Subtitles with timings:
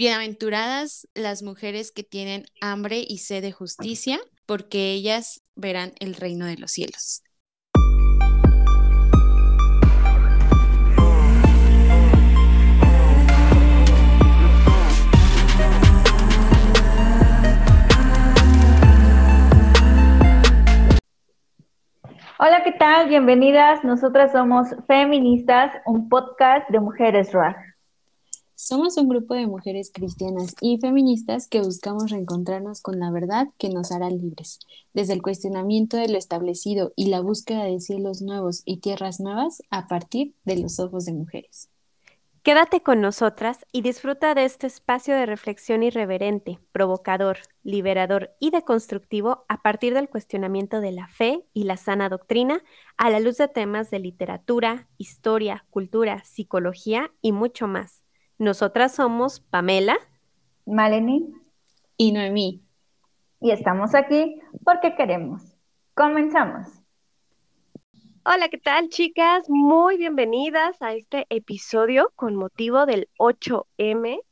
[0.00, 6.46] Bienaventuradas las mujeres que tienen hambre y sed de justicia, porque ellas verán el reino
[6.46, 7.22] de los cielos.
[22.38, 23.10] Hola, ¿qué tal?
[23.10, 23.84] Bienvenidas.
[23.84, 27.69] Nosotras somos Feministas, un podcast de mujeres RAG.
[28.62, 33.70] Somos un grupo de mujeres cristianas y feministas que buscamos reencontrarnos con la verdad que
[33.70, 34.60] nos hará libres,
[34.92, 39.62] desde el cuestionamiento de lo establecido y la búsqueda de cielos nuevos y tierras nuevas
[39.70, 41.70] a partir de los ojos de mujeres.
[42.42, 49.46] Quédate con nosotras y disfruta de este espacio de reflexión irreverente, provocador, liberador y deconstructivo
[49.48, 52.62] a partir del cuestionamiento de la fe y la sana doctrina
[52.98, 57.99] a la luz de temas de literatura, historia, cultura, psicología y mucho más.
[58.40, 59.98] Nosotras somos Pamela,
[60.64, 61.30] Maleni
[61.98, 62.64] y Noemí.
[63.38, 65.42] Y estamos aquí porque queremos.
[65.92, 66.66] Comenzamos.
[68.24, 69.44] Hola, ¿qué tal chicas?
[69.50, 74.22] Muy bienvenidas a este episodio con motivo del 8M.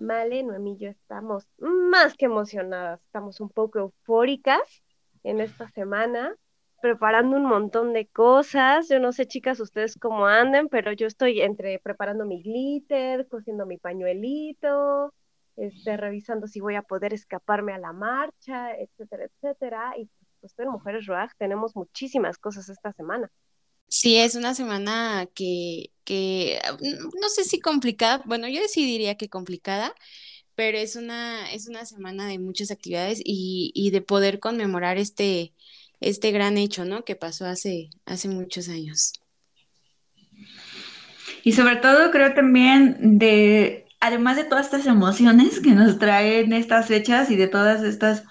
[0.00, 4.82] Male, Noemí y yo estamos más que emocionadas, estamos un poco eufóricas
[5.22, 6.34] en esta semana,
[6.80, 8.88] preparando un montón de cosas.
[8.88, 13.66] Yo no sé, chicas, ustedes cómo anden, pero yo estoy entre preparando mi glitter, cosiendo
[13.66, 15.14] mi pañuelito,
[15.56, 19.94] este, revisando si voy a poder escaparme a la marcha, etcétera, etcétera.
[19.98, 20.08] Y
[20.40, 23.30] pues en Mujeres Roag tenemos muchísimas cosas esta semana.
[23.88, 26.60] Sí, es una semana que, que,
[27.20, 29.94] no sé si complicada, bueno, yo sí diría que complicada,
[30.54, 35.54] pero es una, es una semana de muchas actividades y, y de poder conmemorar este,
[36.00, 37.04] este gran hecho, ¿no?
[37.04, 39.12] Que pasó hace, hace muchos años.
[41.42, 46.86] Y sobre todo creo también de, además de todas estas emociones que nos traen estas
[46.86, 48.24] fechas y de todas estas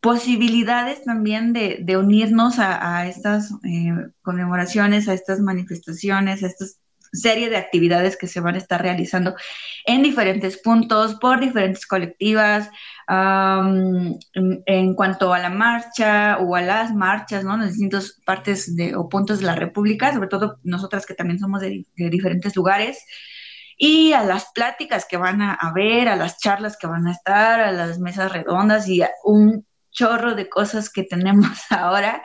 [0.00, 3.92] posibilidades también de, unirnos a, estas eh,
[4.22, 6.64] conmemoraciones, a estas manifestaciones, a esta
[7.16, 9.34] serie de actividades que se van a estar realizando
[9.84, 12.70] en diferentes puntos, por diferentes colectivas,
[13.08, 17.54] en, cuanto a la marcha o a las marchas, ¿no?
[17.54, 21.60] En distintas partes de, o puntos de la República, sobre todo nosotras que también somos
[21.60, 23.04] de, diferentes lugares
[23.78, 27.60] y a las pláticas que van a haber, a las charlas que van a estar,
[27.60, 32.22] a las mesas redondas y a un chorro de cosas que tenemos ahora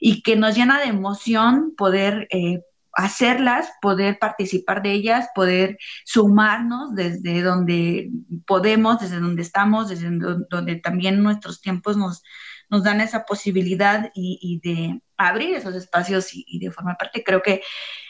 [0.00, 2.62] y que nos llena de emoción poder eh,
[2.92, 8.10] hacerlas, poder participar de ellas, poder sumarnos desde donde
[8.46, 10.08] podemos, desde donde estamos, desde
[10.48, 12.22] donde también nuestros tiempos nos,
[12.68, 17.22] nos dan esa posibilidad y, de abrir esos espacios y, de formar parte.
[17.24, 17.62] Creo que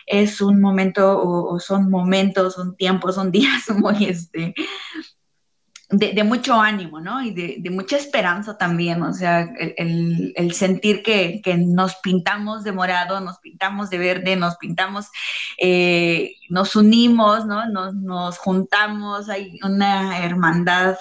[0.06, 4.54] es un momento o, o, son momentos, son tiempos, son días muy, este,
[5.90, 7.20] de, mucho ánimo, ¿no?
[7.22, 13.38] Y de, mucha esperanza también, o sea, el, sentir que, nos pintamos de morado, nos
[13.38, 15.08] pintamos de verde, nos pintamos,
[15.58, 17.66] eh, nos unimos, ¿no?
[17.92, 20.96] Nos, juntamos, hay una hermandad,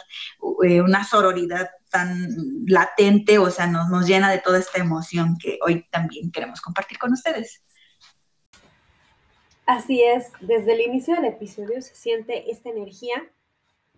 [0.65, 2.27] eh, una sororidad tan
[2.65, 6.97] latente, o sea, nos, nos llena de toda esta emoción que hoy también queremos compartir
[6.97, 7.63] con ustedes.
[9.67, 13.29] Así es, desde el inicio del episodio se siente esta energía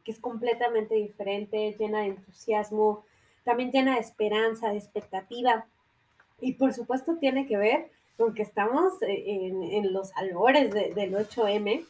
[0.03, 3.03] que es completamente diferente, llena de entusiasmo,
[3.43, 5.65] también llena de esperanza, de expectativa.
[6.39, 11.85] Y por supuesto tiene que ver con que estamos eh, en, los albores del 8M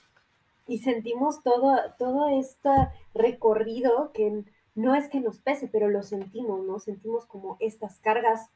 [0.67, 2.69] y sentimos todo, todo este
[3.13, 4.43] recorrido que
[4.75, 6.79] no es que nos pese, pero lo sentimos, ¿no?
[6.79, 8.49] Sentimos como estas cargas,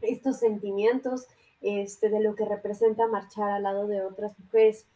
[0.00, 1.26] estos sentimientos
[1.62, 4.86] este, de lo que representa marchar al lado de otras mujeres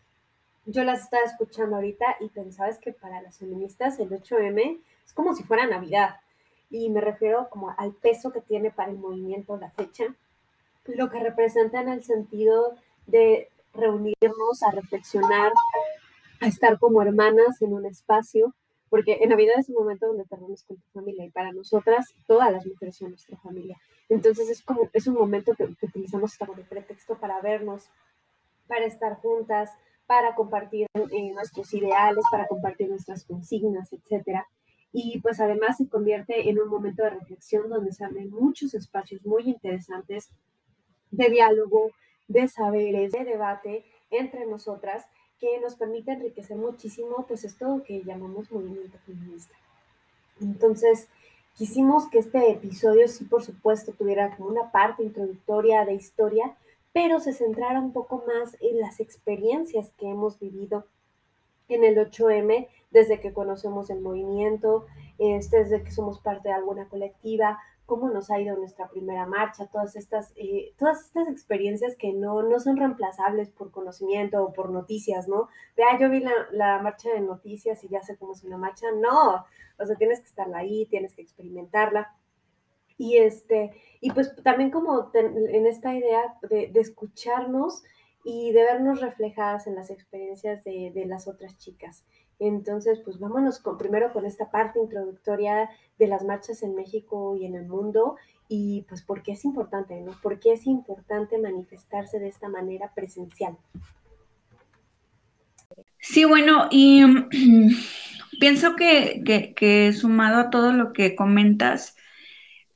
[0.66, 5.12] yo las estaba escuchando ahorita y pensaba es que para las feministas el 8M es
[5.12, 6.16] como si fuera Navidad.
[6.70, 10.04] Y me refiero como al peso que tiene para el movimiento la fecha,
[10.86, 12.76] lo que representa en el sentido
[13.06, 15.52] de reunirnos, a reflexionar,
[16.40, 18.54] a estar como hermanas en un espacio,
[18.88, 22.14] porque en Navidad es un momento donde te reúnes con tu familia y para nosotras
[22.26, 23.78] todas las mujeres son nuestra familia.
[24.08, 27.88] Entonces es como, es un momento que, que utilizamos como de pretexto para vernos,
[28.66, 29.70] para estar juntas,
[30.10, 34.44] para compartir eh, nuestros ideales, para compartir nuestras consignas, etcétera.
[34.92, 39.24] Y pues además se convierte en un momento de reflexión donde se abren muchos espacios
[39.24, 40.30] muy interesantes
[41.12, 41.92] de diálogo,
[42.26, 45.04] de saberes, de debate entre nosotras
[45.38, 49.54] que nos permite enriquecer muchísimo pues esto que llamamos movimiento feminista.
[50.40, 51.06] Entonces,
[51.56, 56.56] quisimos que este episodio sí, por supuesto, tuviera como una parte introductoria de historia,
[56.92, 60.86] pero se centrara un poco más en las experiencias que hemos vivido
[61.68, 64.86] en el 8M desde que conocemos el movimiento,
[65.18, 69.66] este, desde que somos parte de alguna colectiva, cómo nos ha ido nuestra primera marcha,
[69.66, 74.70] todas estas, eh, todas estas experiencias que no, no son reemplazables por conocimiento o por
[74.70, 75.48] noticias, ¿no?
[75.76, 78.58] De, ah, yo vi la, la, marcha de noticias y ya sé cómo es una
[78.58, 78.86] marcha.
[78.92, 79.44] No,
[79.78, 82.14] o sea, tienes que estarla ahí, tienes que experimentarla.
[83.00, 83.70] Y, este,
[84.02, 87.82] y pues también como en esta idea de, escucharnos
[88.24, 92.04] y de vernos reflejadas en las experiencias de, las otras chicas.
[92.38, 97.46] Entonces, pues vámonos con, primero con esta parte introductoria de las marchas en México y
[97.46, 98.16] en el mundo
[98.48, 100.12] y pues por qué es importante, ¿no?
[100.22, 103.56] ¿Por qué es importante manifestarse de esta manera presencial?
[106.00, 107.02] Sí, bueno, y
[108.40, 111.96] pienso que, sumado a todo lo que comentas,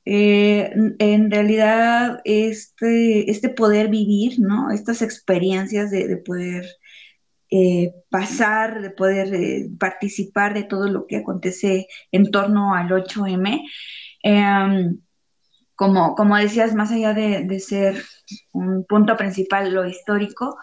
[0.05, 4.71] eh, en realidad este, este poder vivir, ¿no?
[4.71, 6.67] Estas experiencias de, de poder
[7.56, 13.61] eh, pasar, de poder eh, participar de todo lo que acontece en torno al 8M.
[14.25, 14.99] Em,
[15.77, 18.03] como, como decías, más allá de, ser
[18.53, 20.56] un punto principal lo histórico,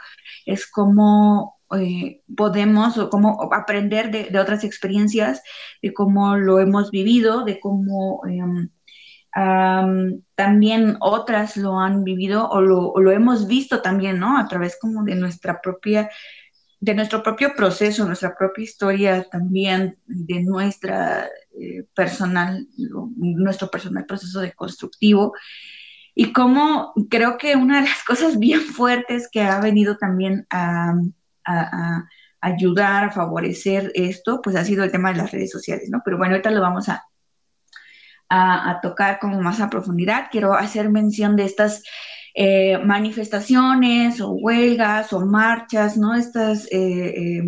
[0.45, 5.41] es cómo eh, podemos o cómo aprender de, otras experiencias,
[5.81, 8.21] de cómo lo hemos vivido, de cómo
[9.33, 14.37] también otras lo han vivido o lo, hemos visto también, ¿no?
[14.37, 16.09] A través como de nuestra propia
[16.81, 21.29] de nuestro propio proceso, nuestra propia historia también, de nuestra
[21.59, 22.67] eh, personal,
[23.15, 25.33] nuestro personal proceso de constructivo.
[26.15, 30.95] Y como creo que una de las cosas bien fuertes que ha venido también a,
[32.41, 36.01] ayudar, a favorecer esto, pues ha sido el tema de las redes sociales, ¿no?
[36.03, 37.03] Pero bueno, ahorita lo vamos a,
[38.31, 40.27] a, tocar como más a profundidad.
[40.31, 41.83] Quiero hacer mención de estas
[42.33, 46.15] eh, manifestaciones o huelgas o marchas, ¿no?
[46.15, 47.43] Estas, eh,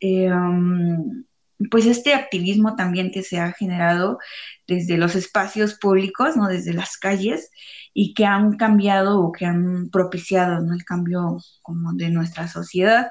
[0.00, 1.24] eh, um,
[1.70, 4.18] pues este activismo también que se ha generado
[4.66, 6.48] desde los espacios públicos, ¿no?
[6.48, 7.50] Desde las calles
[7.92, 10.74] y que han cambiado o que han propiciado, ¿no?
[10.74, 13.08] El cambio como de nuestra sociedad.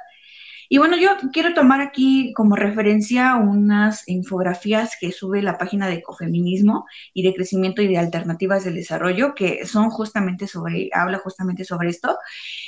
[0.69, 5.95] Y bueno, yo quiero tomar aquí como referencia unas infografías que sube la página de
[5.95, 11.63] ecofeminismo y de crecimiento y de alternativas del desarrollo, que son justamente sobre, habla justamente
[11.65, 12.17] sobre esto,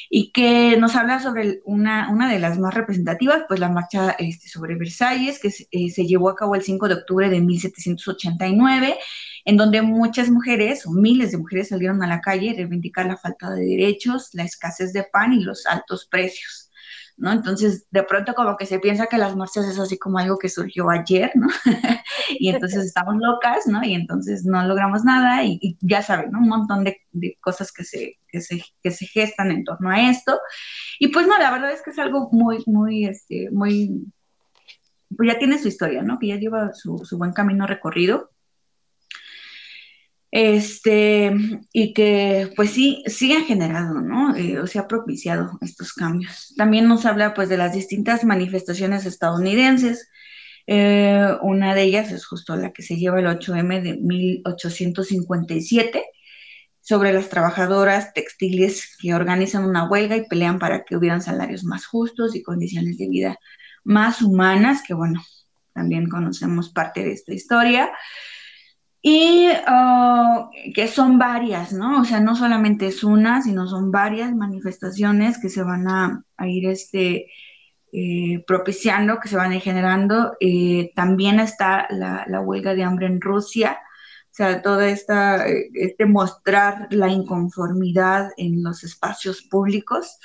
[0.09, 4.47] y que nos habla sobre una, una de las más representativas, pues la marcha este,
[4.47, 8.97] sobre Versalles, que se, eh, se llevó a cabo el 5 de octubre de 1789
[9.45, 13.15] en donde muchas mujeres o miles de mujeres salieron a la calle a reivindicar la
[13.15, 16.66] falta de derechos, la escasez de pan y los altos precios.
[17.17, 17.31] ¿No?
[17.31, 20.49] Entonces, de pronto como que se piensa que las marchas es así como algo que
[20.49, 21.47] surgió ayer, ¿no?
[22.39, 23.83] y entonces estamos locas, ¿no?
[23.83, 26.39] Y entonces no logramos nada y, ya saben, ¿no?
[26.39, 27.01] Un montón de,
[27.41, 30.39] cosas que se, que se, que, se, gestan en torno a esto.
[30.99, 34.05] Y pues no, la verdad es que es algo muy, muy, este, muy,
[35.15, 36.19] pues ya tiene su historia, ¿no?
[36.19, 38.29] Que ya lleva su, su buen camino recorrido
[40.31, 41.31] este,
[41.71, 44.35] y que pues sí, sí ha generado, ¿no?
[44.35, 46.53] Eh, o se ha propiciado estos cambios.
[46.57, 50.09] También nos habla pues de las distintas manifestaciones estadounidenses.
[50.67, 56.03] Eh, una de ellas es justo la que se lleva el 8M de 1857
[56.81, 61.85] sobre las trabajadoras textiles que organizan una huelga y pelean para que hubieran salarios más
[61.85, 63.37] justos y condiciones de vida
[63.83, 65.23] más humanas, que bueno,
[65.73, 67.89] también conocemos parte de esta historia
[69.01, 72.01] y ah, que son varias, ¿no?
[72.01, 76.67] O sea, no solamente es una, sino son varias manifestaciones que se van a, ir
[76.69, 77.27] este,
[77.91, 80.35] eh, propiciando, que se van a ir generando.
[80.39, 83.79] Eh, también está la, huelga de hambre en Rusia,
[84.31, 90.19] o sea, toda esta, este mostrar la inconformidad en los espacios públicos.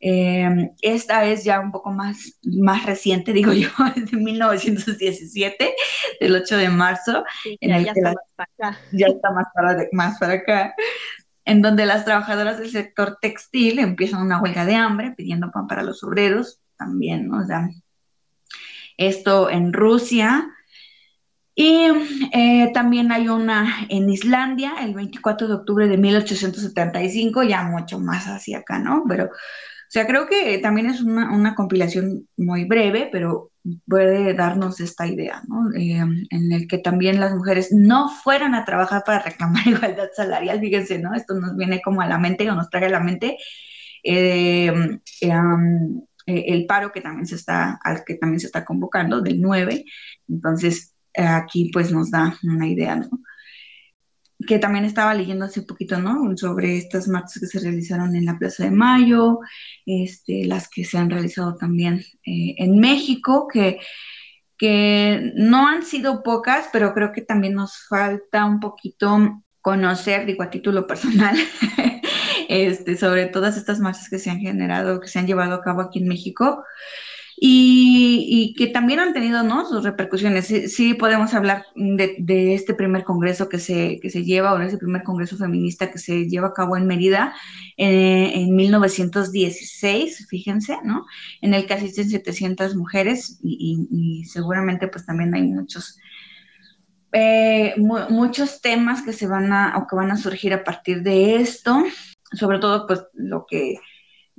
[0.00, 5.74] Em, esta es ya un poco más, más reciente, digo yo, es de 1917,
[6.20, 7.24] del 8 de marzo.
[7.60, 8.80] en el ya, está más para acá.
[8.92, 10.74] ya está más para, más para acá,
[11.44, 15.82] en donde las trabajadoras del sector textil empiezan una huelga de hambre pidiendo pan para
[15.82, 17.42] los obreros, también, ¿no?
[17.42, 17.68] O sea,
[18.96, 20.54] esto en Rusia.
[21.60, 21.88] Y
[22.32, 28.26] eh, también hay una en Islandia, el 24 de octubre de 1875, ya mucho más
[28.26, 29.02] hacia acá, ¿no?
[29.08, 33.50] Pero o sea, creo que también es una, compilación muy breve, pero
[33.88, 35.74] puede darnos esta idea, ¿no?
[35.74, 35.98] Eh,
[36.30, 41.00] en el que también las mujeres no fueran a trabajar para reclamar igualdad salarial, fíjense,
[41.00, 41.12] ¿no?
[41.12, 43.36] Esto nos viene como a la mente o nos trae a la mente
[44.04, 44.72] eh,
[46.26, 49.84] el paro que también se está, al que también se está convocando, del 9.
[50.28, 53.08] Entonces, aquí pues nos da una idea, ¿no?
[54.46, 56.36] que también estaba leyendo hace poquito, ¿no?
[56.36, 59.40] Sobre estas marchas que se realizaron en la Plaza de Mayo,
[59.84, 63.78] este, las que se han realizado también eh, en México, que,
[64.56, 70.44] que no han sido pocas, pero creo que también nos falta un poquito conocer, digo
[70.44, 71.36] a título personal,
[72.48, 75.80] este, sobre todas estas marchas que se han generado, que se han llevado a cabo
[75.80, 76.62] aquí en México
[77.40, 79.66] y, que también han tenido ¿no?
[79.66, 80.46] sus repercusiones.
[80.46, 84.78] Sí, podemos hablar de, este primer congreso que se, que se lleva, o de ese
[84.78, 87.34] primer congreso feminista que se lleva a cabo en Mérida
[87.76, 91.06] eh, en 1916, fíjense, ¿no?
[91.40, 95.98] En el que asisten 700 mujeres y, seguramente pues también hay muchos...
[97.12, 101.36] Eh, muchos temas que se van a o que van a surgir a partir de
[101.36, 101.82] esto,
[102.34, 103.76] sobre todo pues lo que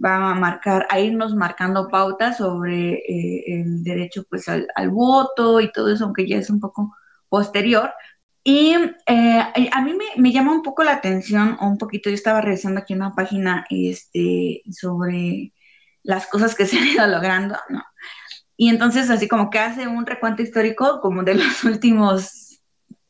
[0.03, 5.71] va a marcar, a irnos marcando pautas sobre eh, el derecho pues al, voto y
[5.71, 6.95] todo eso, aunque ya es un poco
[7.29, 7.91] posterior.
[8.43, 8.73] Y
[9.07, 12.93] eh, a mí me, llama un poco la atención, un poquito, yo estaba revisando aquí
[12.93, 15.53] una página este, sobre
[16.03, 17.83] las cosas que se han ido logrando, ¿no?
[18.57, 22.61] Y entonces así como que hace un recuento histórico como de los últimos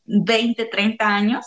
[0.04, 1.44] 20, 30 años,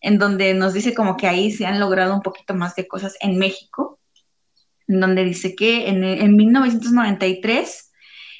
[0.00, 3.16] en donde nos dice como que ahí se han logrado un poquito más de cosas
[3.20, 3.99] en México,
[4.98, 7.90] donde dice que en, en 1993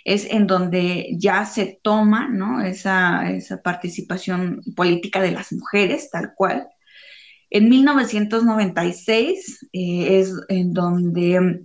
[0.04, 2.62] es en donde ya se toma ¿no?
[2.62, 6.68] esa, esa participación política de las mujeres, tal cual.
[7.50, 11.64] En 1996 eh, es en donde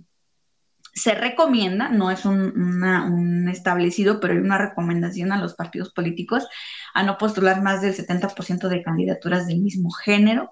[0.94, 6.48] se recomienda, no es un, un, establecido, pero hay una recomendación a los partidos políticos
[6.94, 10.50] a no postular más del 70% de candidaturas del mismo género.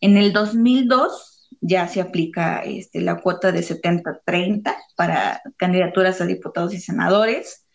[0.00, 1.33] En el 2002
[1.66, 7.66] ya se aplica este, la cuota de 70-30 para candidaturas a diputados y senadores.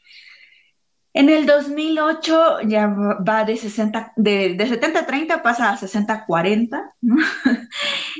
[1.11, 6.93] En el 2008 ya va de, 60, de, 70-30 pasa a 60-40.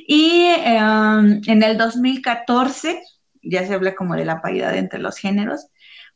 [0.08, 3.04] y em, en el 2014
[3.44, 5.68] ya se habla como de la paridad entre los géneros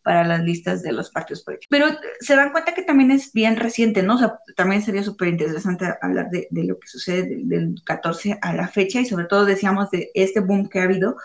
[0.04, 1.68] para las listas de los partidos políticos.
[1.70, 1.88] Pero
[2.20, 4.16] se dan cuenta que también es bien reciente, ¿no?
[4.16, 8.68] O sea, también sería súper interesante hablar de, lo que sucede del, 14 a la
[8.68, 11.16] fecha y sobre todo decíamos de este boom que ha habido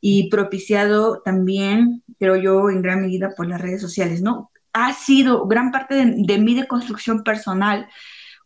[0.00, 4.50] y propiciado también, creo yo, en gran medida por las redes sociales, ¿no?
[4.72, 7.88] Ha sido gran parte de, de mi deconstrucción personal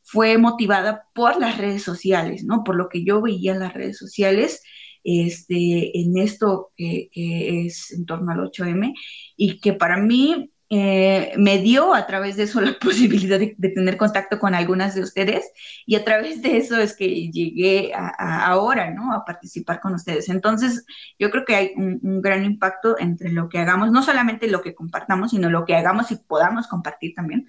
[0.02, 2.64] fue motivada por las redes sociales, ¿no?
[2.64, 4.62] Por lo que yo veía en las redes sociales
[5.04, 8.94] este, en esto que, es en torno al 8M
[9.36, 13.96] y que para mí eh, me dio a través de eso la posibilidad de, tener
[13.96, 15.50] contacto con algunas de ustedes
[15.84, 19.12] y a través de eso es que llegué a, ahora, ¿no?
[19.12, 20.28] A participar con ustedes.
[20.28, 20.84] Entonces,
[21.18, 24.62] yo creo que hay un, un, gran impacto entre lo que hagamos, no solamente lo
[24.62, 27.46] que compartamos, sino lo que hagamos y podamos compartir también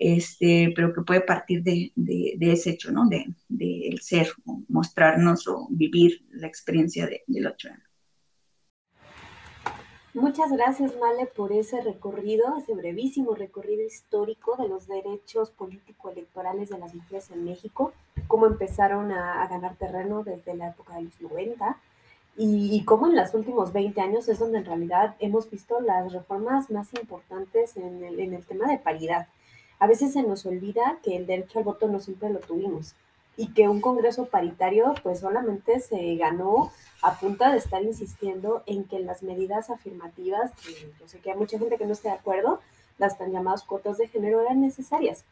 [0.00, 1.92] este, pero que puede partir de,
[2.40, 3.06] ese hecho, ¿no?
[3.06, 4.28] De, el ser,
[4.68, 7.84] mostrarnos o vivir la experiencia del 8 años.
[10.14, 16.78] Muchas gracias, Male, por ese recorrido, ese brevísimo recorrido histórico de los derechos político-electorales de
[16.78, 17.92] las mujeres en México,
[18.26, 21.76] cómo empezaron a, ganar terreno desde la época de los 90
[22.38, 26.70] y, cómo en los últimos 20 años es donde en realidad hemos visto las reformas
[26.70, 29.28] más importantes en el tema de paridad
[29.80, 32.94] a veces se nos olvida que el derecho al voto no siempre lo tuvimos
[33.36, 36.70] y que un Congreso paritario pues solamente se ganó
[37.02, 41.38] a punta de estar insistiendo en que las medidas afirmativas, que yo sé que hay
[41.38, 42.60] mucha gente que no está de acuerdo,
[42.98, 45.24] las tan llamadas cuotas de género eran necesarias.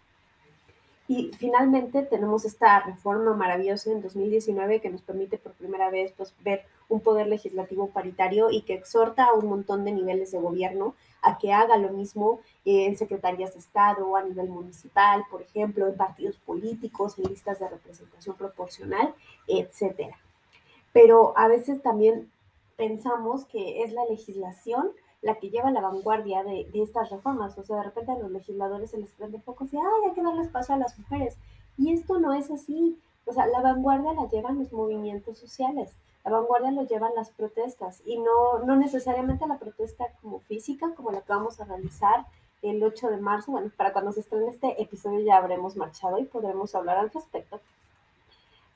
[1.06, 6.34] Y finalmente tenemos esta reforma maravillosa en 2019 que nos permite por primera vez pues,
[6.40, 10.94] ver un poder legislativo paritario y que exhorta a un montón de niveles de gobierno
[11.20, 15.96] a que haga lo mismo en secretarías de Estado, a nivel municipal, por ejemplo, en
[15.96, 19.14] partidos políticos, en listas de representación proporcional,
[19.46, 20.16] etcétera.
[20.92, 22.30] Pero a veces también
[22.76, 27.58] pensamos que es la legislación la que lleva la vanguardia de, estas reformas.
[27.58, 30.22] O sea, de repente a los legisladores se les prende foco y ay, hay que
[30.22, 31.36] darles paso a las mujeres.
[31.76, 32.98] Y esto no es así.
[33.26, 35.92] O sea, la vanguardia la llevan los movimientos sociales,
[36.24, 41.10] la vanguardia lo llevan las protestas y no, no necesariamente la protesta como física, como
[41.10, 42.26] la que vamos a realizar
[42.62, 43.52] el 8 de marzo.
[43.52, 47.60] Bueno, para cuando se estrene este episodio ya habremos marchado y podremos hablar al respecto.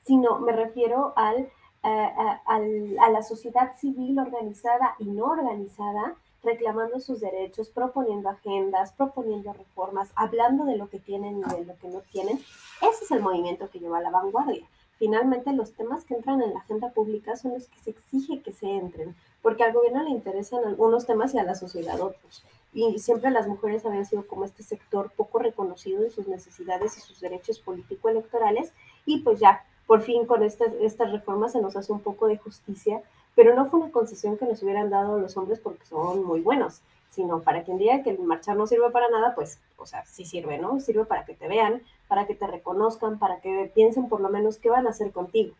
[0.05, 1.49] Sino me refiero al,
[1.83, 9.53] al, a la sociedad civil organizada y no organizada reclamando sus derechos, proponiendo agendas, proponiendo
[9.53, 12.37] reformas, hablando de lo que tienen y de lo que no tienen.
[12.81, 14.67] Ese es el movimiento que lleva a la vanguardia.
[15.03, 18.53] Finalmente, los temas que entran en la agenda pública son los que se exige que
[18.53, 22.41] se entren, porque al gobierno le interesan algunos temas y a la sociedad otros.
[22.71, 27.01] Y siempre las mujeres habían sido como este sector poco reconocido en sus necesidades y
[27.01, 28.71] sus derechos político-electorales,
[29.05, 32.37] Y pues ya, por fin con estas, estas reformas se nos hace un poco de
[32.37, 33.01] justicia,
[33.35, 36.79] pero no fue una concesión que nos hubieran dado los hombres porque son muy buenos,
[37.09, 40.23] sino para quien diga que el marchar no sirve para nada, pues, o sea, sí
[40.23, 40.79] sirve, ¿no?
[40.79, 41.81] Sirve para que te vean,
[42.13, 45.55] para que te reconozcan, para que piensen por lo menos qué van a hacer contigo.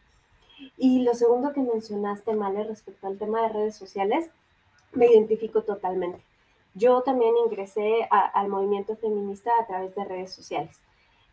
[0.78, 4.30] Y lo segundo que mencionaste, Male, respecto al tema de redes sociales,
[4.92, 6.22] me identifico totalmente.
[6.76, 10.80] Yo también ingresé al movimiento feminista a través de redes sociales.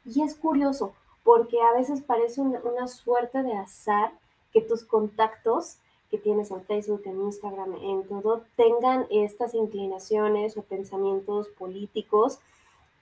[0.07, 4.13] Y es curioso, porque a veces parece una, suerte de azar
[4.55, 5.77] que tus contactos
[6.11, 12.39] que tienes en Facebook, en Instagram, en todo, tengan estas inclinaciones o pensamientos políticos,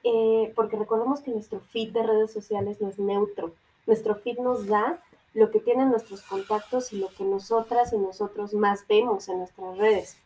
[0.05, 3.53] eh, porque recordemos que nuestro feed de redes sociales no es neutro.
[3.87, 5.03] Nuestro feed nos da
[5.35, 9.77] lo que tienen nuestros contactos y lo que nosotras y nosotros más vemos en nuestras
[9.79, 10.17] redes.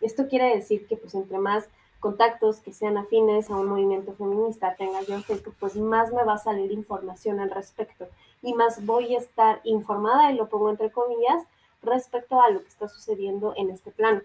[0.00, 1.68] Esto quiere decir que pues entre más
[2.00, 6.24] contactos que sean afines a un movimiento feminista tenga yo en Facebook, pues más me
[6.24, 8.08] va a salir información al respecto
[8.42, 11.44] y más voy a estar informada, y lo pongo entre comillas,
[11.82, 14.22] respecto a lo que está sucediendo en este plano.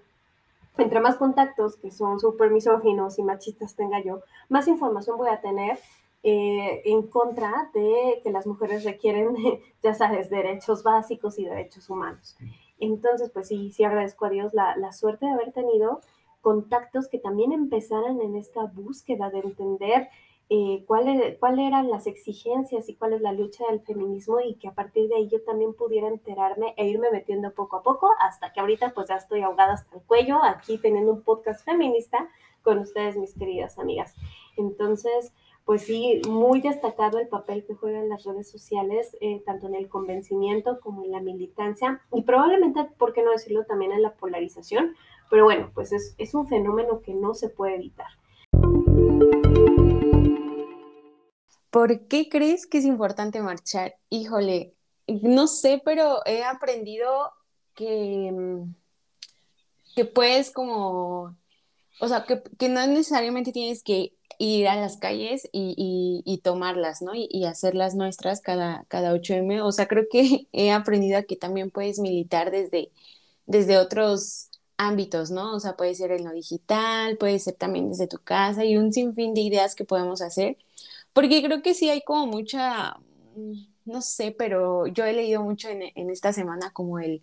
[0.77, 5.41] Entre más contactos que son súper misóginos y machistas tenga yo, más información voy a
[5.41, 5.79] tener
[6.24, 9.36] eh, en contra de que las mujeres requieren,
[9.84, 12.36] ya sabes, derechos básicos y derechos humanos.
[12.79, 16.01] Entonces, pues sí, sí agradezco a Dios la, la suerte de haber tenido
[16.41, 20.10] contactos que también empezaran en esta búsqueda de entender
[20.49, 24.75] eh, cuáles eran las exigencias y cuál es la lucha del feminismo y que a
[24.75, 28.59] partir de ahí yo también pudiera enterarme e irme metiendo poco a poco hasta que
[28.59, 32.29] ahorita pues ya estoy ahogada hasta el cuello aquí teniendo un podcast feminista
[32.61, 34.15] con ustedes mis queridas amigas.
[34.55, 35.33] Entonces,
[35.65, 39.89] pues sí, muy destacado el papel que juegan las redes sociales, eh, tanto en el
[39.89, 44.95] convencimiento como en la militancia y probablemente, ¿por qué no decirlo?, también en la polarización.
[45.31, 48.09] Pero bueno, pues es, es un fenómeno que no se puede evitar.
[51.75, 53.98] ¿Por qué crees que es importante marchar?
[54.10, 54.75] Híjole,
[55.08, 57.34] no sé, pero he aprendido
[57.74, 58.74] que, mm,
[59.94, 61.36] que puedes como,
[62.00, 67.12] o sea, que, no necesariamente tienes que ir a las calles y, tomarlas, ¿no?
[67.13, 69.61] Y, hacerlas nuestras cada, cada 8M.
[69.61, 72.90] O sea, creo que he aprendido a que también puedes militar desde,
[73.48, 75.53] desde otros ámbitos, ¿no?
[75.53, 78.94] O sea, puede ser en lo digital, puede ser también desde tu casa y un
[78.94, 80.57] sinfín de ideas que podemos hacer.
[81.15, 82.97] Porque creo que sí hay como mucha,
[83.85, 87.21] no sé, pero yo he leído mucho en, esta semana como el,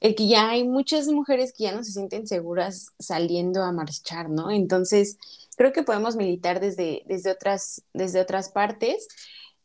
[0.00, 4.30] el que ya hay muchas mujeres que ya no se sienten seguras saliendo a marchar,
[4.30, 4.50] ¿no?
[4.50, 5.18] Entonces,
[5.58, 9.06] creo que podemos militar desde, desde, otras, desde otras partes.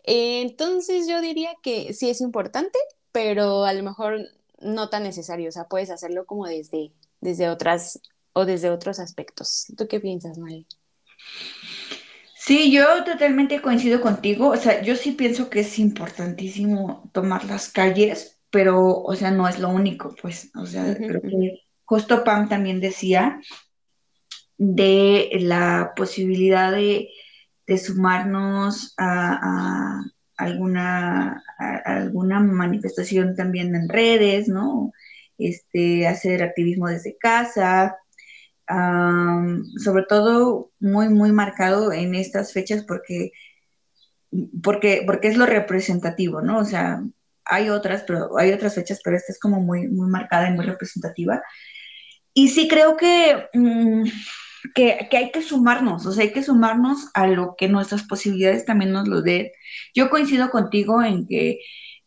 [0.04, 2.78] entonces yo diría que sí es importante,
[3.14, 4.20] pero a lo mejor
[4.60, 8.02] no tan necesario, o sea, puedes hacerlo como desde, desde otras
[8.34, 9.68] o desde otros aspectos.
[9.78, 10.68] ¿Tú qué piensas, Mari?
[12.52, 17.70] Sí, yo totalmente coincido contigo, o sea, yo sí pienso que es importantísimo tomar las
[17.70, 22.50] calles, pero, o sea, no es lo único, pues, o sea, creo que justo Pam
[22.50, 23.40] también decía
[24.58, 27.08] de la posibilidad de,
[27.78, 30.02] sumarnos a,
[30.36, 31.42] alguna,
[31.86, 34.92] alguna manifestación también en redes, ¿no?
[35.38, 37.96] Este, hacer activismo desde casa,
[39.78, 43.32] sobre todo muy, muy marcado en estas fechas porque,
[44.64, 46.60] porque, porque es lo representativo, ¿no?
[46.60, 47.04] O sea,
[47.46, 50.66] hay otras, pero hay otras fechas, pero esta es como muy, muy marcada y muy
[50.66, 51.42] representativa.
[52.34, 54.04] Y sí creo que, mm,
[54.74, 58.92] que, hay que sumarnos, o sea, hay que sumarnos a lo que nuestras posibilidades también
[58.92, 59.50] nos lo den.
[59.94, 61.60] Yo coincido contigo en que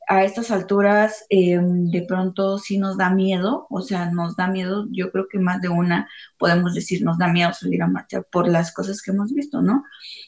[0.09, 4.87] a estas alturas em, de pronto sí nos da miedo, o sea, nos da miedo,
[4.91, 8.49] yo creo que más de una podemos decir, nos da miedo salir a marchar por
[8.49, 9.85] las cosas que hemos visto, ¿no?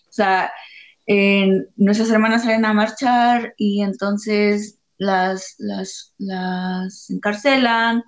[0.09, 0.53] O sea,
[1.77, 8.03] nuestras hermanas salen a marchar y entonces las, las, las encarcelan,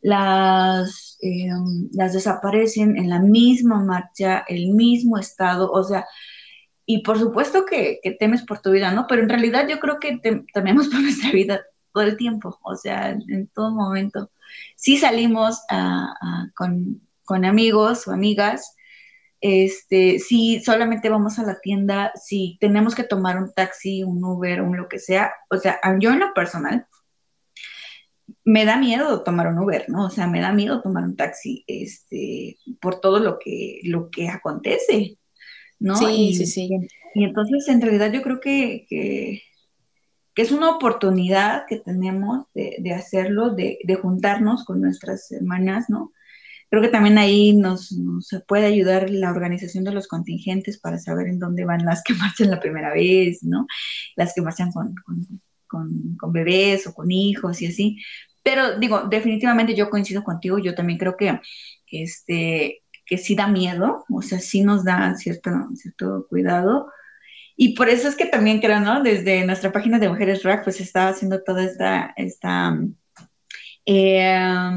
[0.00, 6.06] las, em, las desaparecen en la misma marcha, el mismo estado, o sea,
[6.86, 9.06] y por supuesto que, temes por tu vida, ¿no?
[9.08, 10.18] Pero en realidad yo creo que
[10.52, 11.60] tememos por nuestra vida
[11.92, 14.30] todo el tiempo, o sea, en, todo momento.
[14.76, 15.60] Sí salimos
[16.54, 18.76] con, con, amigos o amigas,
[19.40, 24.62] este, si solamente vamos a la tienda, si tenemos que tomar un taxi, un Uber,
[24.62, 26.86] un lo que sea, o sea, yo en lo personal,
[28.44, 30.06] me da miedo tomar un Uber, ¿no?
[30.06, 34.28] O sea, me da miedo tomar un taxi, este, por todo lo que, lo que
[34.28, 35.18] acontece,
[35.78, 35.96] ¿no?
[35.96, 36.70] Sí, sí, sí.
[37.14, 39.42] Y entonces, en realidad, yo creo que, que,
[40.34, 46.12] es una oportunidad que tenemos de, hacerlo, de, de, juntarnos con nuestras hermanas, ¿no?
[46.68, 51.28] Creo que también ahí nos, nos, puede ayudar la organización de los contingentes para saber
[51.28, 53.66] en dónde van las que marchan la primera vez, ¿no?
[54.16, 54.94] Las que marchan con,
[55.66, 57.98] con, con bebés o con hijos y así.
[58.46, 61.40] Pero digo, definitivamente yo coincido contigo, yo también creo que,
[61.90, 66.92] este, que sí da miedo, o sea, sí nos da cierto, cierto cuidado.
[67.56, 69.02] Y por eso es que también creo, ¿no?
[69.02, 72.76] Desde nuestra página de Mujeres Rack, pues estaba haciendo toda esta, esta,
[73.86, 74.70] eh,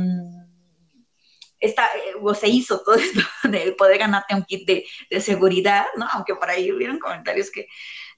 [1.60, 1.90] esta
[2.22, 6.08] o se hizo todo esto de poder ganarte un kit de, de, seguridad, ¿no?
[6.14, 7.68] Aunque por ahí hubieron comentarios que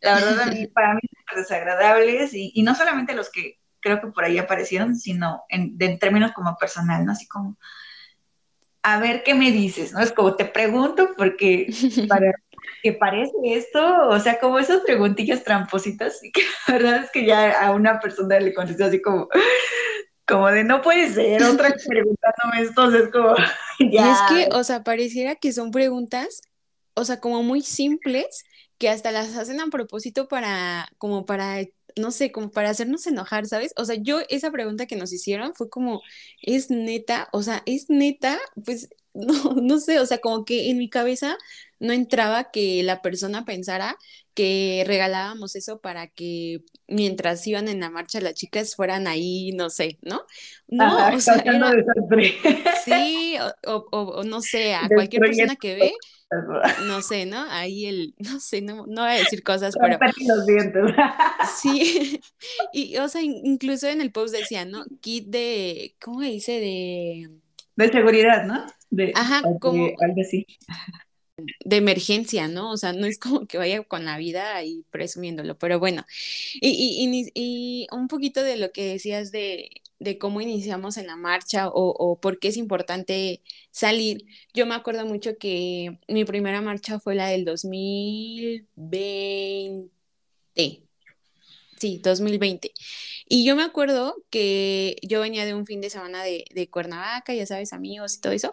[0.01, 1.01] la verdad a mí, para mí
[1.35, 5.85] desagradables y, y, no solamente los que creo que por ahí aparecieron, sino en, de,
[5.85, 7.13] en términos como personal, ¿no?
[7.13, 7.57] Así como,
[8.83, 9.99] a ver qué me dices, ¿no?
[9.99, 11.67] Es como te pregunto porque
[12.09, 12.33] para
[12.81, 17.25] que parece esto, o sea, como esas preguntillas trampositas, y que la verdad es que
[17.25, 19.27] ya a una persona le contestó así como,
[20.27, 23.45] como de no puede ser, otra preguntándome esto, es como, ya.
[23.79, 26.41] Y es que, o sea, pareciera que son preguntas,
[26.93, 28.43] o sea, como muy simples,
[28.77, 31.59] que hasta las hacen a propósito para, como para
[31.97, 33.73] no sé, como para hacernos enojar, ¿sabes?
[33.77, 36.01] O sea, yo esa pregunta que nos hicieron fue como,
[36.41, 37.29] ¿es neta?
[37.33, 38.39] O sea, ¿es neta?
[38.65, 38.89] Pues
[39.53, 41.37] no, no sé, o sea, como que en mi cabeza
[41.79, 43.97] no entraba que la persona pensara
[44.33, 49.69] que regalábamos eso para que mientras iban en la marcha las chicas fueran ahí, no
[49.69, 50.21] sé, ¿no?
[50.67, 51.71] No, Ajá, o sea, era,
[52.85, 53.35] sí,
[53.67, 55.93] o, o, o, no sé, a cualquier persona que ve,
[56.85, 57.43] no sé, ¿no?
[57.49, 59.97] Ahí el, no sé, no, no voy a decir cosas, pero...
[60.25, 60.83] Los dientes.
[61.61, 62.21] Sí,
[62.71, 64.85] y o sea, incluso en el post decía, ¿no?
[65.01, 66.53] Kit de, ¿cómo dice?
[66.53, 67.40] De...
[67.81, 68.65] De seguridad, ¿no?
[68.89, 69.87] De, Ajá, como...
[69.99, 70.45] Algo así
[71.65, 72.71] de emergencia, ¿no?
[72.71, 76.05] O sea, no es como que vaya con la vida ahí presumiéndolo, pero bueno.
[76.55, 81.15] Y, y, y, un poquito de lo que decías de, de cómo iniciamos en la
[81.15, 83.41] marcha o, o, por qué es importante
[83.71, 84.25] salir.
[84.53, 89.89] Yo me acuerdo mucho que mi primera marcha fue la del 2020.
[91.79, 92.71] Sí, 2020.
[93.33, 97.33] Y yo me acuerdo que yo venía de un fin de semana de, de Cuernavaca,
[97.33, 98.51] ya sabes, amigos y todo eso.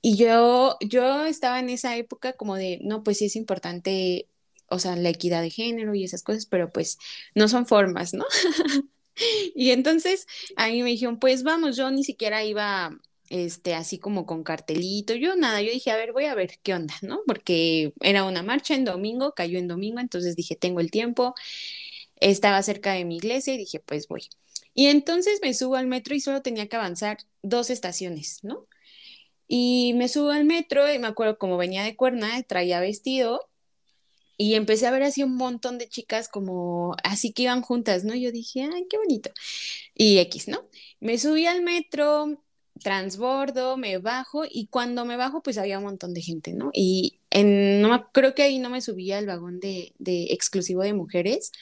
[0.00, 4.28] Y yo, yo estaba en esa época como de, no, pues sí es importante,
[4.66, 6.98] o sea, la equidad de género y esas cosas, pero pues
[7.36, 8.24] no son formas, ¿no?
[9.54, 14.26] y entonces a mí me dijeron, pues vamos, yo ni siquiera iba, este, así como
[14.26, 17.20] con cartelito, yo nada, yo dije, a ver, voy a ver qué onda, ¿no?
[17.24, 21.36] Porque era una marcha en domingo, cayó en domingo, entonces dije, tengo el tiempo,
[22.22, 24.28] estaba cerca de mi iglesia y dije, pues voy.
[24.74, 28.66] Y entonces me subo al metro y solo tenía que avanzar dos estaciones, ¿no?
[29.48, 33.50] Y me subo al metro y me acuerdo como venía de cuerna, traía vestido
[34.38, 38.14] y empecé a ver así un montón de chicas como así que iban juntas, ¿no?
[38.14, 39.30] Yo dije, ay, qué bonito.
[39.94, 40.66] Y X, ¿no?
[41.00, 42.42] Me subí al metro,
[42.82, 46.70] transbordo, me bajo y cuando me bajo pues había un montón de gente, ¿no?
[46.72, 50.94] Y en, no, creo que ahí no me subía al vagón de, de exclusivo de
[50.94, 51.52] mujeres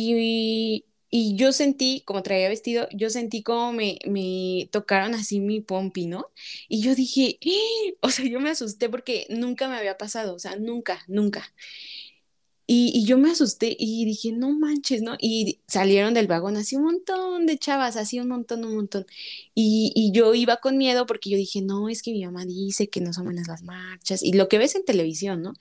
[0.00, 5.60] y, y yo sentí, como traía vestido, yo sentí como me, me tocaron así mi
[5.60, 6.30] pompi, ¿no?
[6.68, 7.38] Y yo dije,
[8.02, 11.52] o sea, yo me asusté porque nunca me había pasado, o sea, nunca, nunca.
[12.70, 15.16] Y, yo me asusté y dije, no manches, ¿no?
[15.18, 19.06] Y salieron del vagón así un montón de chavas, así un montón, un montón.
[19.54, 23.00] Y, yo iba con miedo porque yo dije, no, es que mi mamá dice que
[23.00, 25.54] no son buenas las marchas y lo que ves en televisión, ¿no?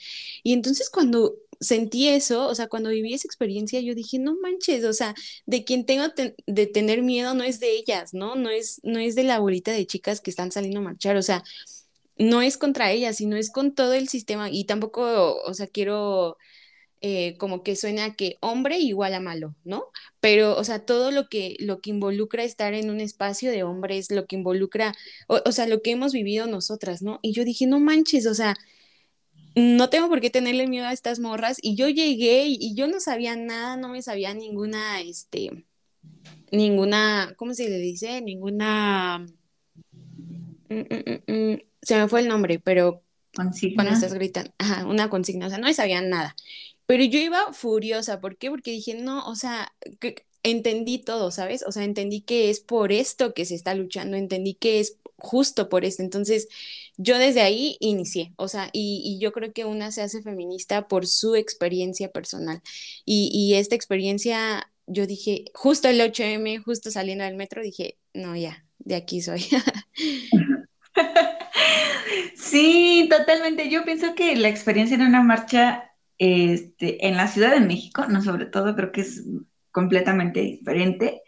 [0.44, 4.84] Y entonces cuando sentí eso, o sea, cuando viví esa experiencia, yo dije, no manches,
[4.84, 5.16] o sea,
[5.46, 8.36] de quien tengo te de tener miedo no es de ellas, ¿no?
[8.36, 11.22] No es, no es de la bolita de chicas que están saliendo a marchar, o
[11.22, 11.44] sea,
[12.18, 16.38] no es contra ellas, sino es con todo el sistema y tampoco, o sea, quiero
[17.02, 19.86] eh, como que suena que hombre igual a malo, ¿no?
[20.20, 24.12] Pero, o sea, todo lo que, lo que involucra estar en un espacio de hombres,
[24.12, 24.96] lo que involucra,
[25.28, 27.20] o, o sea, lo que hemos vivido nosotras, ¿no?
[27.22, 28.56] Y yo dije, no manches, o sea,
[29.58, 31.58] no tengo por qué tenerle miedo a estas morras.
[31.62, 35.66] Y yo llegué y, y, yo no sabía nada, no me sabía ninguna, este,
[36.52, 38.22] ninguna, ¿cómo se le dice?
[38.22, 39.26] Ninguna,
[40.70, 43.04] mm, mm, mm, se me fue el nombre, pero
[43.36, 43.76] consigna.
[43.76, 46.36] cuando estás gritando, ajá, una consigna, o sea, no me sabía nada.
[46.88, 48.50] Pero yo iba furiosa, ¿por qué?
[48.50, 49.74] Porque dije, no, o sea,
[50.42, 51.64] entendí todo, ¿sabes?
[51.68, 55.70] O sea, entendí que es por esto que se está luchando, entendí que es justo
[55.70, 56.04] por esto.
[56.04, 56.48] Entonces,
[56.98, 60.88] yo desde ahí inicié, o sea, y, y, yo creo que una se hace feminista
[60.88, 62.62] por su experiencia personal.
[63.06, 68.36] Y, y esta experiencia, yo dije, justo el 8M, justo saliendo del metro, dije, no,
[68.36, 69.46] ya, de aquí soy.
[72.36, 73.70] sí, totalmente.
[73.70, 78.22] Yo pienso que la experiencia en una marcha este, en la Ciudad de México, no
[78.22, 79.24] sobre todo, creo que es
[79.72, 81.22] completamente diferente.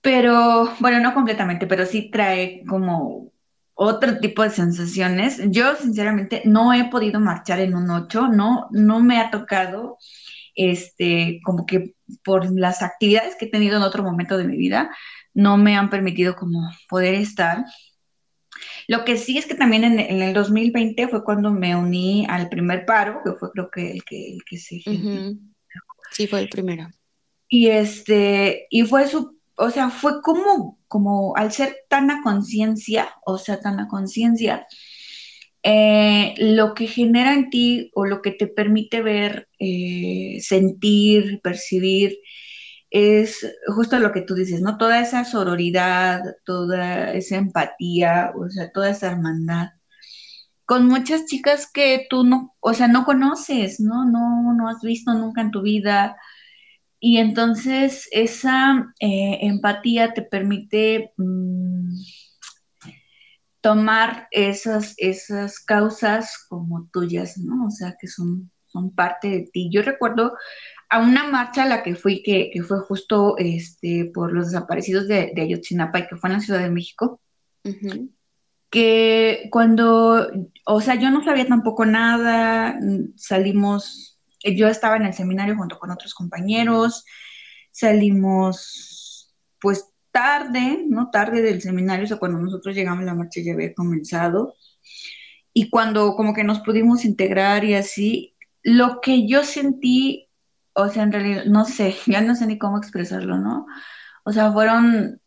[0.00, 3.32] Pero, bueno, no completamente, pero sí trae como
[3.74, 5.40] otro tipo de sensaciones.
[5.50, 9.98] Yo, sinceramente, no he podido marchar en un 8, no, no me ha tocado.
[10.54, 14.90] este, como que por las actividades que he tenido en otro momento de mi vida,
[15.34, 17.64] no me han permitido como poder estar.
[18.88, 22.86] Lo que sí es que también en, el 2020 fue cuando me uní al primer
[22.86, 24.80] paro, que fue creo que el que, el que se...
[26.12, 26.88] Sí, fue el primero.
[27.48, 33.14] Y este, y fue su, o sea, fue como, como al ser tan a conciencia,
[33.24, 34.66] o sea, tan a conciencia,
[35.62, 42.18] eh, lo que genera en ti o lo que te permite ver, eh, sentir, percibir,
[42.96, 44.78] es justo lo que tú dices, ¿no?
[44.78, 49.68] Toda esa sororidad, toda esa empatía, o sea, toda esa hermandad.
[50.64, 54.06] Con muchas chicas que tú no, o sea, no conoces, ¿no?
[54.06, 56.16] No, no has visto nunca en tu vida.
[56.98, 61.90] Y entonces esa eh, empatía te permite mm,
[63.60, 67.66] tomar esas, esas causas como tuyas, ¿no?
[67.66, 69.68] O sea, que son, son parte de ti.
[69.70, 70.32] Yo recuerdo
[70.88, 75.32] a una marcha a la que fui, que, fue justo este, por los desaparecidos de,
[75.34, 77.20] de, Ayotzinapa y que fue en la Ciudad de México,
[78.70, 80.28] que cuando,
[80.64, 82.78] o sea, yo no sabía tampoco nada,
[83.16, 87.04] salimos, yo estaba en el seminario junto con otros compañeros,
[87.72, 91.10] salimos pues tarde, ¿no?
[91.10, 94.54] Tarde del seminario, o sea, cuando nosotros llegamos la marcha ya había comenzado.
[95.52, 100.25] Y cuando como que nos pudimos integrar y así, lo que yo sentí,
[100.76, 103.66] o sea, en realidad, no sé, ya no sé ni cómo expresarlo, ¿no?
[104.24, 105.20] O sea, fueron,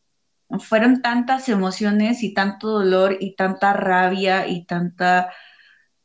[0.60, 5.32] fueron tantas emociones y tanto dolor y tanta rabia y tanta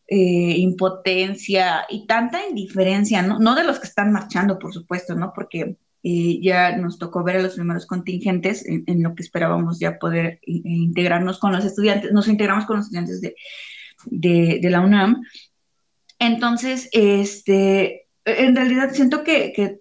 [0.07, 3.39] eh, impotencia y tanta indiferencia, ¿no?
[3.39, 5.33] No de los que están marchando, por supuesto, ¿no?
[5.35, 9.99] Porque eh, ya nos tocó ver a los primeros contingentes en, lo que esperábamos ya
[9.99, 13.23] poder eh, integrarnos con los estudiantes, nos integramos con los estudiantes
[14.11, 15.23] de, la UNAM.
[16.19, 19.81] Entonces, este, en realidad siento que,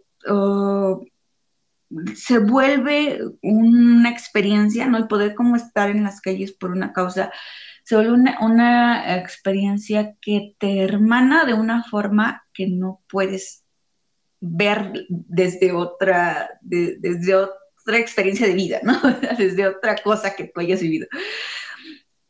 [2.15, 4.97] se vuelve una experiencia, ¿no?
[4.97, 7.32] El poder como estar en las calles por una causa,
[7.84, 13.63] se vuelve una, una experiencia que te hermana de una forma que no puedes
[14.39, 18.99] ver desde otra, desde otra experiencia de vida, ¿no?
[19.38, 21.08] desde otra cosa que tú hayas vivido.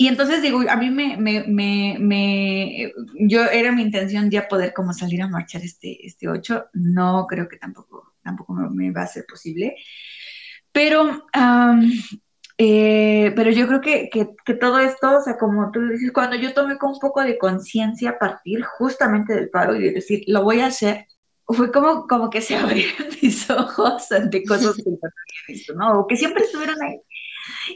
[0.04, 2.92] Y entonces digo, a mí me, me, me, me,
[3.26, 7.48] yo era mi intención ya poder como salir a marchar este, este 8, no creo
[7.48, 9.78] que tampoco, tampoco me, va a ser posible,
[10.74, 11.26] pero,
[12.58, 16.36] eh, pero yo creo que, que, que, todo esto, o sea, como tú dices, cuando
[16.36, 20.26] yo tomé con un poco de conciencia a partir justamente del paro y de decir,
[20.28, 21.08] lo voy a hacer,
[21.48, 26.00] fue como, como que se abrieron mis ojos ante cosas que no había visto, ¿no?
[26.02, 27.00] O que siempre estuvieron ahí.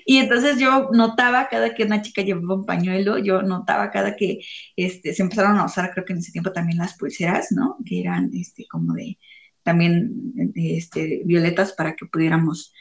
[0.06, 4.40] Y entonces yo notaba cada que una chica llevaba un pañuelo, yo notaba cada que
[4.76, 7.78] este, se empezaron a usar, creo que en ese tiempo también las pulseras, ¿no?
[7.86, 9.18] Que eran este, como de,
[9.64, 12.74] también este, violetas para que pudiéramos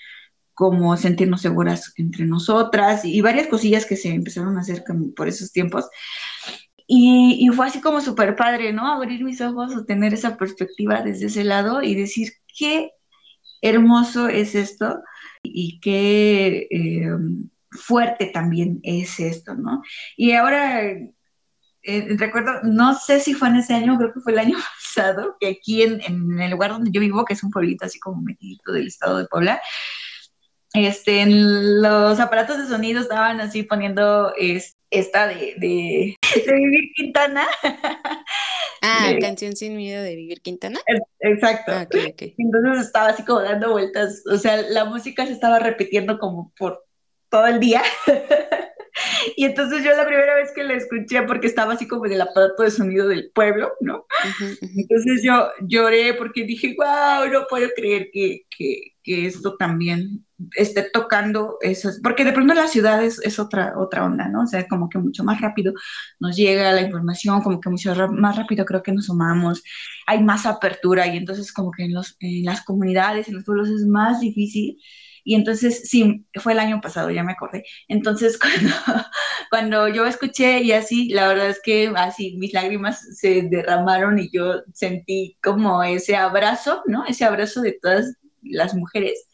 [0.55, 5.53] como sentirnos seguras entre nosotras y varias cosillas que se empezaron a hacer por esos
[5.53, 5.87] tiempos.
[6.87, 8.87] Y, fue así como súper padre, ¿no?
[8.87, 12.92] Abrir mis ojos o tener esa perspectiva desde ese lado y decir qué
[13.62, 15.03] hermoso es esto
[15.42, 17.11] y qué eh,
[17.71, 19.83] fuerte también es esto, ¿no?
[20.16, 24.40] Y ahora eh, recuerdo, no sé si fue en ese año, creo que fue el
[24.40, 24.59] año
[24.95, 28.01] pasado, que aquí en, en el lugar donde yo vivo, que es un pueblito así
[28.01, 29.61] como metidito del estado de Puebla,
[30.77, 34.35] este, los aparatos de sonido estaban así poniendo
[34.90, 36.16] esta de, de,
[36.47, 37.47] Vivir Quintana.
[38.83, 40.81] Ah, canción sin miedo de Vivir Quintana.
[41.21, 41.73] Exacto.
[41.73, 46.53] Ah, Entonces estaba así como dando vueltas, o sea, la música se estaba repitiendo como
[46.59, 46.86] por
[47.29, 47.83] todo el día.
[49.37, 52.21] Y entonces yo la primera vez que la escuché, porque estaba así como en el
[52.21, 54.07] aparato de sonido del pueblo, ¿no?
[54.75, 60.89] Entonces yo lloré porque dije, wow, no puedo creer que, que, que esto también esté
[60.91, 64.43] tocando eso, porque de pronto la ciudad es, es, otra, otra onda, ¿no?
[64.43, 65.73] O sea, como que mucho más rápido
[66.21, 69.62] nos llega la información, como que mucho más rápido creo que nos sumamos,
[70.07, 73.69] hay más apertura y entonces como que en, los, en las comunidades, en los pueblos
[73.69, 74.79] es más difícil
[75.27, 77.65] y entonces, sí, fue el año pasado, ya me acordé.
[77.89, 78.73] Entonces, cuando,
[79.51, 84.31] cuando yo escuché y así, la verdad es que así mis lágrimas se derramaron y
[84.31, 87.05] yo sentí como ese abrazo, ¿no?
[87.07, 89.27] Ese abrazo de todas las mujeres.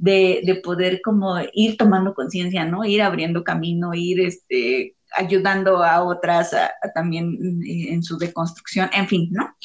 [0.00, 2.84] De, de poder como ir tomando conciencia, ¿no?
[2.84, 6.52] Ir abriendo camino, ir este, ayudando a otras
[6.94, 7.36] también
[7.66, 9.56] en su deconstrucción, en fin, ¿no?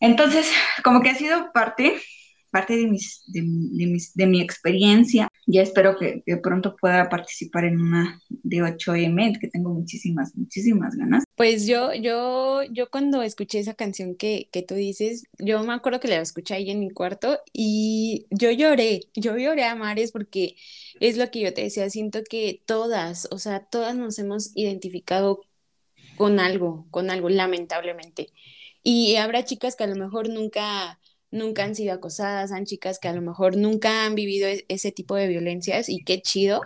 [0.00, 0.50] Entonces,
[0.82, 2.02] como que ha sido parte
[2.50, 5.28] parte de, mis, de, mis, de mi experiencia.
[5.46, 11.24] Ya espero que, pronto pueda participar en una de 8M, que tengo muchísimas, muchísimas ganas.
[11.36, 16.00] Pues yo, yo, yo cuando escuché esa canción que, que tú dices, yo me acuerdo
[16.00, 20.56] que la escuché ahí en mi cuarto y yo lloré, yo lloré a mares porque
[21.00, 25.42] es lo que yo te decía, siento que todas, o sea, todas nos hemos identificado
[26.16, 28.32] con algo, con algo, lamentablemente.
[28.82, 30.98] Y habrá chicas que a lo mejor nunca,
[31.30, 34.92] nunca han sido acosadas, han chicas que a lo mejor nunca han vivido e-, ese
[34.92, 36.62] tipo de violencias y qué chido,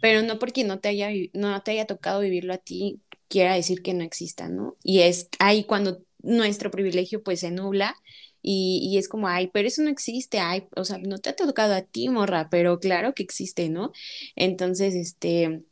[0.00, 3.82] pero no porque no te haya, no te haya tocado vivirlo a ti, quiera decir
[3.82, 4.76] que no exista, ¿no?
[4.82, 7.94] Y es ahí cuando nuestro privilegio pues se nubla
[8.42, 11.36] y, y, es como, ay, pero eso no existe, ay, o sea, no te ha
[11.36, 13.92] tocado a ti, morra, pero claro que existe, ¿no?
[14.36, 15.64] Entonces, este,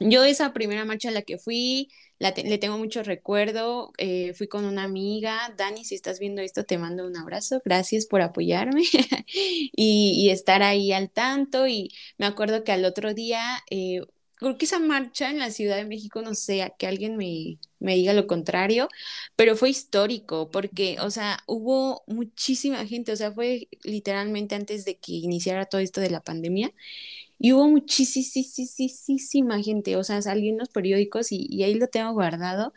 [0.00, 4.64] yo esa primera marcha a la que fui, le tengo mucho recuerdo, eh, fui con
[4.64, 8.82] una amiga, Dani, si estás viendo esto, te mando un abrazo, gracias por apoyarme
[9.32, 11.66] y, estar ahí al tanto.
[11.68, 14.00] Y me acuerdo que al otro día, eh,
[14.34, 17.94] creo que esa marcha en la Ciudad de México, no sé, que alguien me, me
[17.94, 18.88] diga lo contrario,
[19.36, 24.98] pero fue histórico porque, o sea, hubo muchísima gente, o sea, fue literalmente antes de
[24.98, 26.72] que iniciara todo esto de la pandemia
[27.38, 32.72] y hubo muchísima gente, o sea, salió en los periódicos y, ahí lo tengo guardado.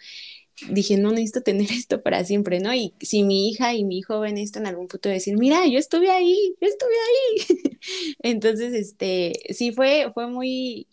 [0.69, 2.73] Dije, no necesito tener esto para siempre, ¿no?
[2.73, 5.79] Y si mi hija y mi hijo ven esto en algún punto, decir, mira, yo
[5.79, 7.77] estuve ahí, yo estuve ahí.
[8.19, 10.87] Entonces, este, sí fue, fue muy,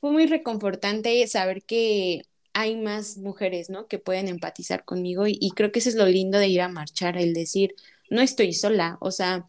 [0.00, 3.88] fue muy reconfortante saber que hay más mujeres, ¿no?
[3.88, 6.68] Que pueden empatizar conmigo y, y creo que eso es lo lindo de ir a
[6.68, 7.74] marchar, el decir,
[8.10, 9.48] no estoy sola, o sea,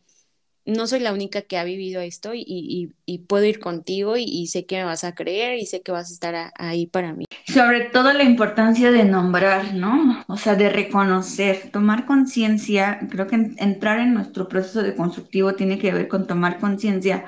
[0.66, 2.92] no soy la única que ha vivido esto y,
[3.28, 6.14] puedo ir contigo y, sé que me vas a creer y sé que vas a
[6.14, 7.26] estar ahí para mí.
[7.46, 10.24] Sobre todo la importancia de nombrar, ¿no?
[10.28, 13.00] O sea, de reconocer, tomar conciencia.
[13.10, 17.26] Creo que entrar en nuestro proceso de constructivo tiene que ver con tomar conciencia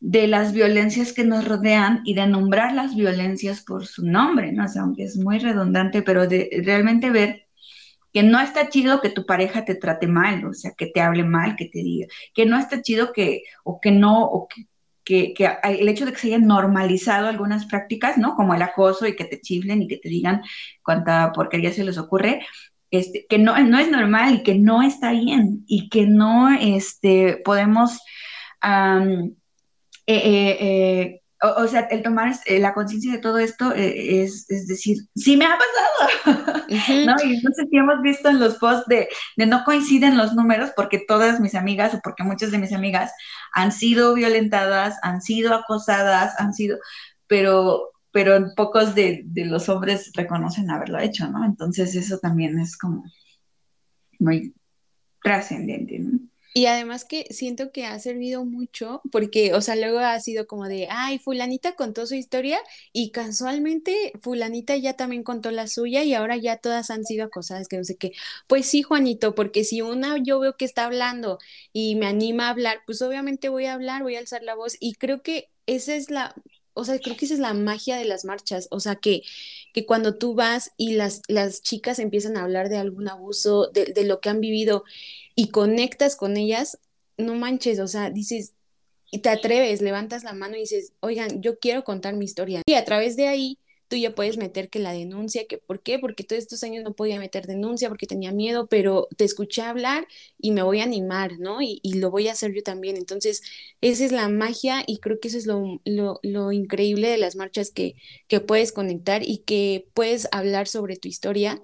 [0.00, 4.64] de las violencias que nos rodean y de nombrar las violencias por su nombre, ¿no?
[4.64, 7.43] O sea, aunque es muy redundante, pero de realmente ver
[8.14, 11.24] que no está chido que tu pareja te trate mal, o sea, que te hable
[11.24, 14.46] mal, que te diga, que no está chido que, o que no, o
[15.04, 18.36] que, que, el hecho de que se hayan normalizado algunas prácticas, ¿no?
[18.36, 20.42] Como el acoso y que te chiflen y que te digan
[20.84, 22.46] cuánta porquería se les ocurre,
[22.92, 27.42] este, que no, no es normal y que no está bien y que no este,
[27.44, 27.98] podemos
[28.62, 29.32] eh,
[30.06, 34.98] eh, eh, o, sea, el tomar eh, la conciencia de todo esto eh, es, decir,
[35.14, 36.64] sí me ha pasado,
[37.06, 37.14] ¿no?
[37.24, 41.54] Y entonces hemos visto en los posts de, no coinciden los números porque todas mis
[41.54, 43.12] amigas o porque muchas de mis amigas
[43.52, 46.78] han sido violentadas, han sido acosadas, han sido,
[47.26, 51.44] pero, pero pocos de, de los hombres reconocen haberlo hecho, ¿no?
[51.44, 53.04] Entonces eso también es como
[54.18, 54.54] muy
[55.22, 56.18] trascendente, ¿no?
[56.56, 60.68] Y además que siento que ha servido mucho porque, o sea, luego ha sido como
[60.68, 62.60] de, ay, fulanita contó su historia
[62.92, 67.66] y casualmente fulanita ya también contó la suya y ahora ya todas han sido acosadas,
[67.66, 68.12] que no sé qué.
[68.46, 71.38] Pues sí, Juanito, porque si una yo veo que está hablando
[71.72, 74.76] y me anima a hablar, pues obviamente voy a hablar, voy a alzar la voz
[74.78, 76.34] y creo que esa es la,
[76.74, 79.22] o sea, creo que esa es la magia de las marchas, o sea, que,
[79.72, 83.86] que cuando tú vas y las, las chicas empiezan a hablar de algún abuso, de,
[83.86, 84.84] de lo que han vivido
[85.34, 86.78] y conectas con ellas,
[87.16, 88.54] no manches, o sea, dices,
[89.10, 92.62] y te atreves, levantas la mano y dices, oigan, yo quiero contar mi historia.
[92.66, 95.98] Y a través de ahí tú ya puedes meter que la denuncia, que ¿por qué?
[95.98, 100.08] Porque todos estos años no podía meter denuncia porque tenía miedo, pero te escuché hablar
[100.38, 101.60] y me voy a animar, ¿no?
[101.62, 102.96] Y, lo voy a hacer yo también.
[102.96, 103.42] Entonces,
[103.80, 107.70] esa es la magia y creo que eso es lo, lo, increíble de las marchas
[107.70, 107.94] que,
[108.26, 111.62] que puedes conectar y que puedes hablar sobre tu historia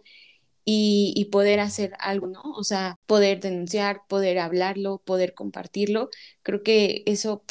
[0.65, 2.43] y, poder hacer algo, ¿no?
[2.43, 6.11] O sea, poder denunciar, poder hablarlo, poder compartirlo.
[6.43, 7.45] Creo que eso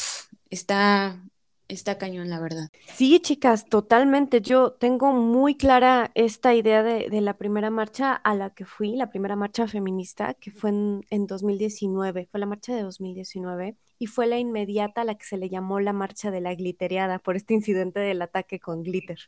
[0.50, 1.24] está,
[1.68, 2.70] está cañón, la verdad.
[2.96, 4.42] Sí, chicas, totalmente.
[4.42, 8.96] Yo tengo muy clara esta idea de, de, la primera marcha a la que fui,
[8.96, 14.08] la primera marcha feminista, que fue en, en 2019, fue la marcha de 2019 y
[14.08, 17.36] fue la inmediata a la que se le llamó la marcha de la glitteriada por
[17.36, 19.20] este incidente del ataque con glitter.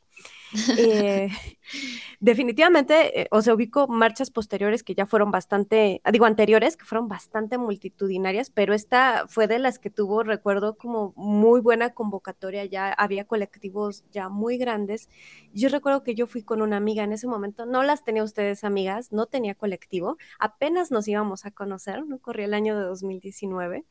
[0.78, 1.30] Eh,
[2.22, 7.10] definitivamente, eh, o sea, ubico marchas posteriores que ya fueron bastante, digo, anteriores, que fueron
[7.10, 12.94] bastante multitudinarias, pero esta fue de las que tuvo, recuerdo, como muy buena convocatoria, ya
[12.94, 15.10] había colectivos ya muy grandes.
[15.54, 18.64] Yo recuerdo que yo fui con una amiga en ese momento, no las tenía ustedes
[18.64, 23.84] amigas, no tenía colectivo, apenas nos íbamos a conocer, no corría el año de 2019.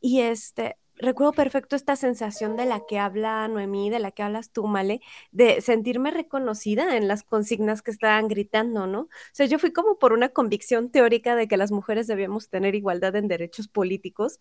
[0.00, 4.50] Y este, recuerdo perfecto esta sensación de la que habla Noemí, de la que hablas
[4.52, 5.00] tú, Male,
[5.32, 9.00] de sentirme reconocida en las consignas que estaban gritando, ¿no?
[9.02, 12.74] O sea, yo fui como por una convicción teórica de que las mujeres debíamos tener
[12.74, 14.38] igualdad en derechos políticos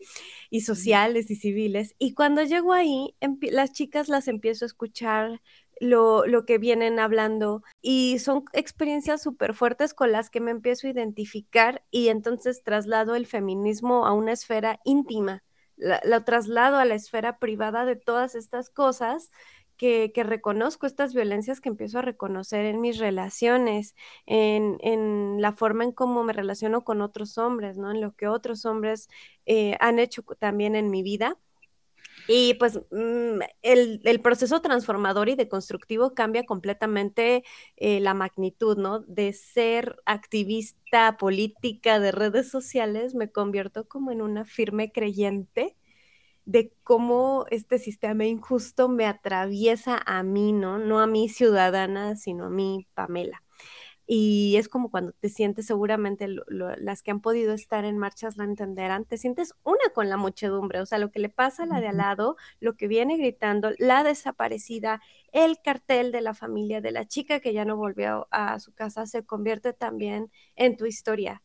[0.50, 1.96] y sociales y civiles.
[1.98, 5.42] Y cuando llego ahí, las chicas las empiezo a escuchar
[5.80, 10.86] lo, lo, que vienen hablando y son experiencias súper fuertes con las que me empiezo
[10.86, 15.42] a identificar y entonces traslado el feminismo a una esfera íntima
[15.82, 19.32] lo traslado a la esfera privada de todas estas cosas
[19.78, 23.96] que, que, reconozco, estas violencias que empiezo a reconocer en mis relaciones,
[24.28, 27.90] en, la forma en cómo me relaciono con otros hombres, ¿no?
[27.90, 29.10] En lo que otros hombres
[29.48, 31.38] eh, han hecho también en mi vida.
[32.28, 37.44] Y pues mm, el, proceso transformador y deconstructivo cambia completamente
[37.78, 39.00] eh, la magnitud, ¿no?
[39.00, 45.76] De ser activista política de redes sociales, me convierto como en una firme creyente
[46.46, 50.80] de cómo este sistema injusto me atraviesa a mí, ¿no?
[50.80, 53.44] No a mi ciudadana, sino a mí, Pamela
[54.14, 58.44] y es como cuando te sientes, seguramente las que han podido estar en marchas lo
[58.44, 61.80] entenderán, te sientes una con la muchedumbre, o sea, lo que le pasa a la
[61.80, 65.02] de al lado, lo que viene gritando, la desaparecida,
[65.32, 69.06] el cartel de la familia de la chica que ya no volvió a su casa,
[69.06, 71.42] se convierte también en tu historia.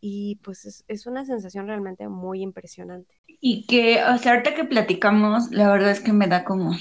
[0.00, 3.14] Y pues es, es una sensación realmente muy impresionante.
[3.40, 6.72] Y que, o sea, ahorita que platicamos, la verdad es que me da como,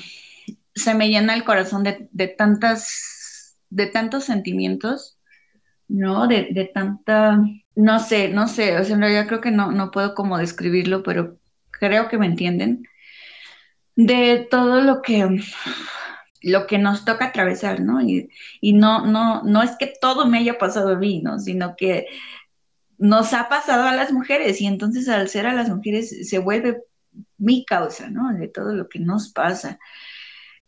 [0.74, 5.17] se me llena el corazón de, de tantas, de tantos sentimientos
[5.88, 6.28] ¿no?
[6.28, 7.40] De, de, tanta,
[7.76, 11.04] no sé, no sé, o sea, en realidad creo que no, no puedo como describirlo,
[11.04, 11.38] pero
[11.72, 12.88] creo que me entienden,
[13.96, 15.42] de todo lo que,
[16.42, 18.02] lo que nos toca atravesar, ¿no?
[18.02, 18.30] Y,
[18.62, 21.40] y no, no, no es que todo me haya pasado a mí, ¿no?
[21.40, 22.06] Sino que
[22.98, 26.84] nos ha pasado a las mujeres y entonces al ser a las mujeres se vuelve
[27.38, 28.34] mi causa, ¿no?
[28.34, 29.80] De todo lo que nos pasa.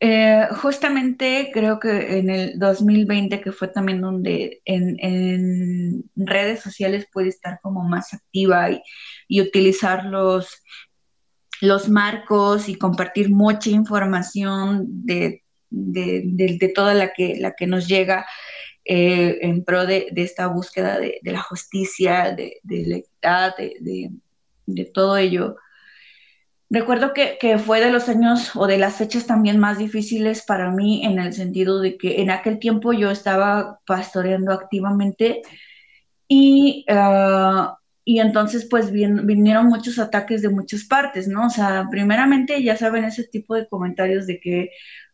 [0.02, 7.28] Eh, justamente creo que en el 2020, que fue también donde en, redes sociales puede
[7.30, 10.64] estar como más activa y, utilizar los,
[11.62, 18.26] los marcos y compartir mucha información de, de, toda la que, la que nos llega
[18.86, 23.56] eh, en pro de, esta búsqueda de, la justicia, de, la equidad,
[24.66, 25.58] de todo ello.
[26.72, 31.04] Recuerdo que, fue de los años o de las fechas también más difíciles para mí
[31.04, 35.42] en el sentido de que en aquel tiempo yo estaba pastoreando activamente
[36.28, 41.48] y, ah, y entonces pues vinieron muchos ataques de muchas partes, ¿no?
[41.48, 44.70] O sea, primeramente ya saben ese tipo de comentarios de que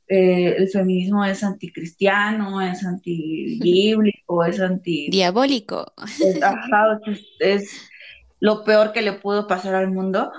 [0.10, 5.08] eh, el feminismo es anticristiano, es antibíblico, es anti...
[5.10, 5.94] Diabólico.
[6.20, 6.38] Es,
[7.40, 7.90] es
[8.42, 10.34] lo peor que le pudo pasar al mundo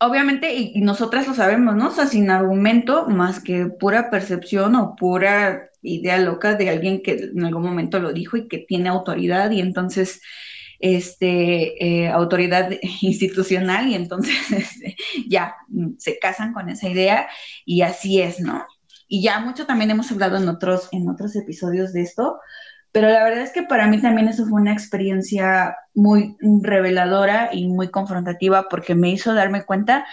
[0.00, 1.88] obviamente, y, nosotras lo sabemos, ¿no?
[1.88, 7.12] O sea, sin argumento más que pura percepción o pura idea loca de alguien que
[7.12, 10.20] en algún momento lo dijo y que tiene autoridad y entonces,
[10.78, 12.70] este, eh, autoridad
[13.02, 14.96] institucional y entonces este,
[15.28, 15.54] ya
[15.98, 17.28] se casan con esa idea
[17.64, 18.66] y así es, ¿no?
[19.08, 22.38] Y ya mucho también hemos hablado en otros, en otros episodios de esto,
[22.92, 27.68] pero la verdad es que para mí también eso fue una experiencia muy reveladora y
[27.68, 30.06] muy confrontativa porque me hizo darme cuenta,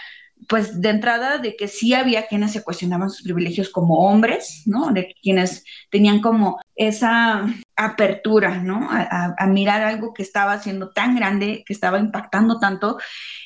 [0.48, 4.92] pues de entrada, de que sí había quienes se cuestionaban sus privilegios como hombres, ¿no?
[4.92, 8.86] De quienes tenían como esa apertura, ¿no?
[8.90, 12.98] A, mirar algo que estaba siendo tan grande, que estaba impactando tanto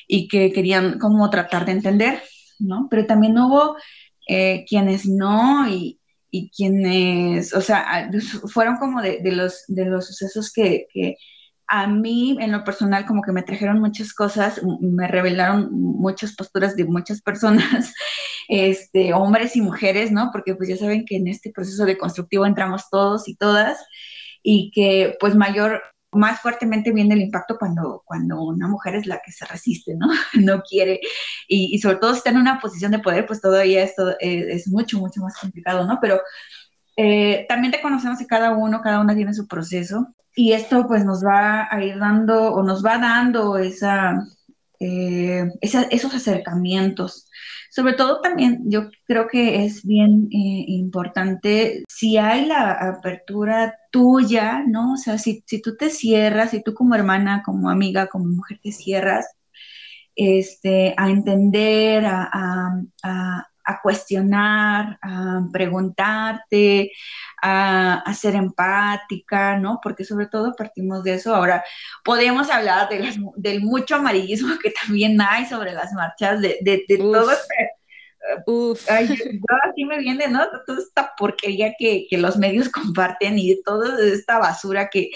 [0.07, 2.21] y que querían como tratar de entender,
[2.59, 2.87] ¿no?
[2.91, 3.77] Pero también hubo
[4.27, 5.99] eh, quienes no y,
[6.35, 8.09] y quienes, o sea,
[8.51, 10.87] fueron como de, los, de los sucesos que,
[11.67, 16.75] a mí en lo personal como que me trajeron muchas cosas, me revelaron muchas posturas
[16.75, 17.93] de muchas personas,
[18.49, 20.31] este, hombres y mujeres, ¿no?
[20.31, 23.77] Porque pues ya saben que en este proceso de constructivo entramos todos y todas
[24.41, 25.83] y que pues mayor
[26.13, 30.07] más fuertemente viene el impacto cuando, cuando una mujer es la que se resiste, ¿no?
[30.33, 30.99] no quiere.
[31.47, 34.67] Y, sobre todo si está en una posición de poder, pues todavía esto eh, es
[34.67, 35.99] mucho, mucho más complicado, ¿no?
[36.01, 36.21] Pero
[36.97, 40.07] eh, también te conocemos que cada uno, cada una tiene su proceso.
[40.35, 44.19] Y esto pues nos va a ir dando o nos va dando esa,
[44.83, 47.27] eh, esos acercamientos
[47.73, 54.63] sobre todo también yo creo que es bien eh, importante si hay la apertura tuya,
[54.67, 54.93] ¿no?
[54.93, 58.59] O sea, si, si tú te cierras, si tú como hermana, como amiga, como mujer
[58.61, 59.25] te cierras,
[60.15, 62.29] este, a entender, a,
[63.03, 63.47] a
[63.81, 66.91] cuestionar, a preguntarte,
[67.41, 69.79] a, ser empática, ¿no?
[69.81, 71.35] Porque sobre todo partimos de eso.
[71.35, 71.63] Ahora,
[72.03, 77.31] podemos hablar de del mucho amarillismo que también hay sobre las marchas, de, de, todo
[77.31, 77.71] este...
[78.47, 78.89] Uf.
[78.89, 80.45] Ay, así me viene, ¿no?
[80.65, 85.09] Toda esta porquería que, que los medios comparten y toda esta basura que,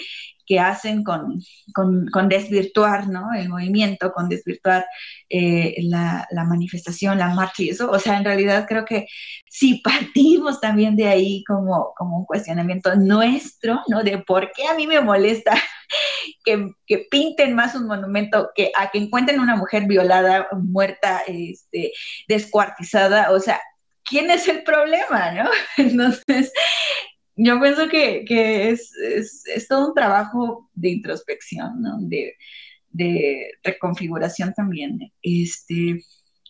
[0.48, 1.42] que hacen con,
[1.74, 3.34] con, desvirtuar ¿no?
[3.34, 4.86] el movimiento, con desvirtuar
[5.28, 7.90] eh, la, manifestación, la marcha y eso.
[7.90, 9.06] O sea, en realidad creo que
[9.46, 14.02] si partimos también de ahí como, como un cuestionamiento nuestro, ¿no?
[14.02, 15.52] De por qué a mí me molesta
[16.44, 21.92] que, que, pinten más un monumento que a que encuentren una mujer violada, muerta, este,
[22.26, 23.32] descuartizada.
[23.32, 23.60] O sea,
[24.02, 25.50] ¿quién es el problema, no?
[25.76, 26.52] Entonces,
[27.38, 28.92] yo pienso que, es,
[29.68, 31.98] todo un trabajo de introspección, ¿no?
[32.00, 32.34] de,
[33.62, 36.02] reconfiguración también, este,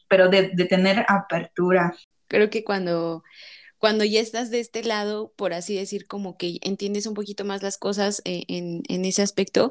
[0.09, 1.95] pero de, tener apertura.
[2.26, 3.22] Creo que cuando,
[3.76, 7.62] cuando ya estás de este lado, por así decir, como que entiendes un poquito más
[7.62, 9.70] las cosas eh, en, en ese aspecto,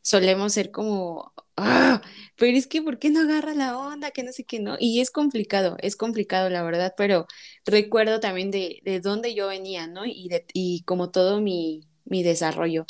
[0.00, 2.02] solemos ser como, ah,
[2.36, 4.10] pero es que ¿por qué no agarra la onda?
[4.10, 4.76] Que no sé qué, ¿no?
[4.78, 7.26] Y es complicado, es complicado, la verdad, pero
[7.64, 10.04] recuerdo también de, de dónde yo venía, ¿no?
[10.06, 12.86] Y, de, y como todo mi, mi desarrollo.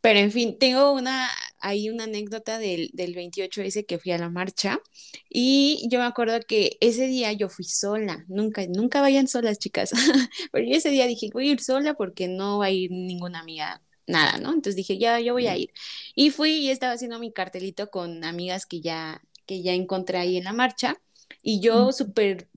[0.00, 1.30] Pero en fin, tengo una,
[1.60, 4.80] hay una anécdota del, del 28S que fui a la marcha
[5.28, 9.92] y yo me acuerdo que ese día yo fui sola, nunca, nunca vayan solas chicas,
[10.52, 13.40] pero yo ese día dije voy a ir sola porque no va a ir ninguna
[13.40, 14.48] amiga nada, ¿no?
[14.48, 15.72] Entonces dije, ya, yo voy a ir.
[16.14, 20.36] Y fui y estaba haciendo mi cartelito con amigas que ya, que ya encontré ahí
[20.36, 21.00] en la marcha.
[21.42, 22.48] Y yo súper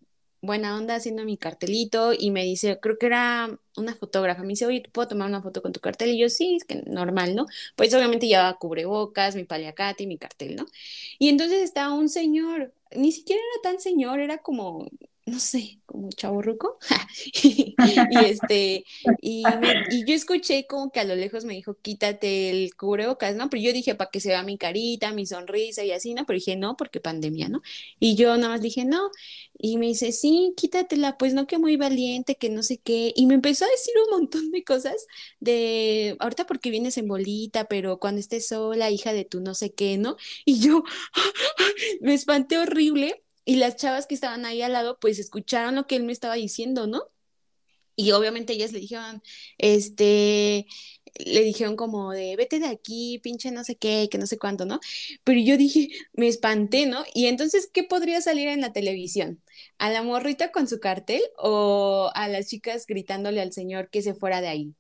[0.46, 4.66] buena onda haciendo mi cartelito y me dice, creo que era una fotógrafa, me dice,
[4.66, 6.12] oye, ¿puedo tomar una foto con tu cartel?
[6.12, 7.46] Y yo, sí, es que normal, ¿no?
[7.76, 10.66] Pues obviamente llevaba cubrebocas, mi paliacate y mi cartel, ¿no?
[11.20, 14.88] Y entonces estaba un señor, ni siquiera era tan señor, era como
[15.26, 16.78] no sé, como chaborruco.
[17.43, 17.76] y,
[18.26, 18.86] este,
[19.21, 19.43] y,
[20.05, 23.49] yo escuché como que a lo lejos me dijo, quítate el cubrebocas, ¿no?
[23.49, 26.26] Pero yo dije, para que se vea mi carita, mi sonrisa y así, ¿no?
[26.26, 27.61] Pero dije, no, porque pandemia, ¿no?
[27.99, 29.09] Y yo nada más dije, no.
[29.57, 33.11] Y me dice, sí, quítatela, pues no, que muy valiente, que no sé qué.
[33.15, 35.07] Y me empezó a decir un montón de cosas
[35.39, 39.73] de, ahorita porque vienes en bolita, pero cuando estés sola, hija de tu no sé
[39.73, 40.17] qué, ¿no?
[40.45, 40.84] Y yo
[42.01, 45.96] me espanté horrible y las chavas que estaban ahí al lado, pues escucharon lo que
[45.96, 47.04] él me estaba diciendo, ¿no?
[47.96, 49.24] Y obviamente ellas le dijeron,
[49.58, 50.68] este,
[51.16, 54.66] le dijeron como de, vete de aquí, pinche no sé qué, que no sé cuánto,
[54.66, 54.80] ¿no?
[55.24, 57.06] Pero yo dije, me espanté, ¿no?
[57.14, 59.41] Y entonces, ¿qué podría salir en la televisión?
[59.78, 64.14] ¿A la morrita con su cartel o a las chicas gritándole al señor que se
[64.14, 64.76] fuera de ahí?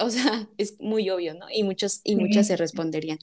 [0.00, 1.46] O sea, es muy obvio, ¿no?
[1.52, 3.18] Y muchos y muchas se responderían.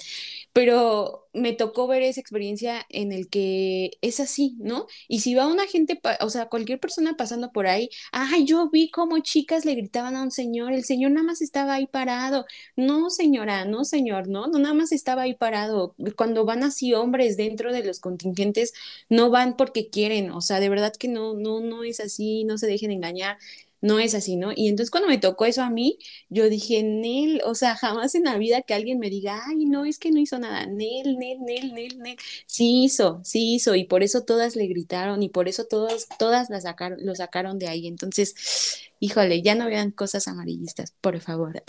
[0.53, 4.87] Pero me tocó ver esa experiencia en el que es así, ¿no?
[5.07, 8.89] Y si va una gente, o sea, cualquier persona pasando por ahí, ay, yo vi
[8.89, 12.45] como chicas le gritaban a un señor, el señor nada más estaba ahí parado.
[12.75, 15.95] No, señora, no, señor, no, no nada más estaba ahí parado.
[16.15, 18.73] Cuando van así hombres dentro de los contingentes,
[19.09, 22.57] no van porque quieren, o sea, de verdad que no, no, no es así, no
[22.57, 23.37] se dejen engañar
[23.81, 24.51] no es así, ¿no?
[24.55, 25.97] Y entonces cuando me tocó eso a mí,
[26.29, 29.85] yo dije, Nel, o sea, jamás en la vida que alguien me diga, ay, no,
[29.85, 33.85] es que no hizo nada, Nel, Nel, Nel, Nel, Nel, sí hizo, sí hizo, y
[33.85, 37.67] por eso todas le gritaron, y por eso todas, todas la sacaron, lo sacaron de
[37.67, 37.87] ahí.
[37.87, 41.63] Entonces, híjole, ya no vean cosas amarillistas, por favor.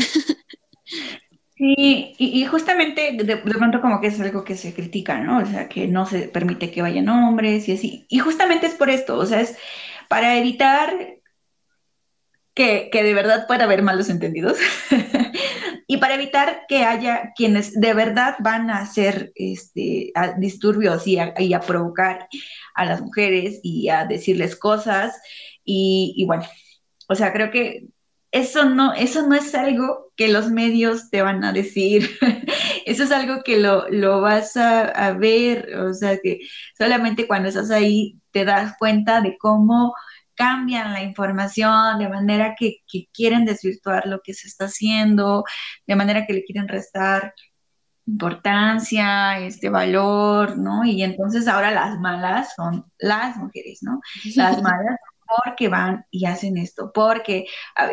[1.57, 5.39] Sí, y, justamente de, de, pronto como que es algo que se critica, ¿no?
[5.43, 8.07] O sea, que no se permite que vayan hombres y así.
[8.09, 9.57] Y justamente es por esto, o sea, es
[10.09, 11.18] para evitar
[12.59, 14.59] que, de verdad pueda haber malos entendidos.
[15.91, 21.61] Y para evitar que haya quienes de verdad van a hacer este, disturbios y a,
[21.61, 22.29] provocar
[22.75, 25.19] a las mujeres y a decirles cosas.
[25.65, 26.45] Y, bueno,
[27.09, 27.87] o sea, creo que
[28.33, 32.11] eso no, eso no es algo que los medios te van a decir,
[32.85, 36.41] eso es algo que lo, lo vas a, a, ver, o sea, que
[36.77, 39.95] solamente cuando estás ahí te das cuenta de cómo
[40.39, 42.77] cambian la información de manera que,
[43.13, 45.45] quieren desvirtuar lo que se está haciendo,
[45.87, 47.35] de manera que le quieren restar
[48.07, 50.85] importancia, este valor, ¿no?
[50.85, 54.01] Y entonces ahora las malas son las mujeres, ¿no?
[54.37, 54.97] Las malas
[55.45, 57.47] porque van y hacen esto, porque,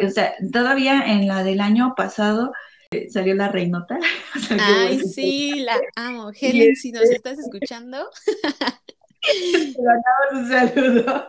[0.05, 2.53] o sea, todavía en la del año pasado
[2.91, 3.97] eh, salió la reinota.
[4.59, 6.31] Ay, sí, la amo.
[6.39, 8.09] Helen, si nos este estás escuchando.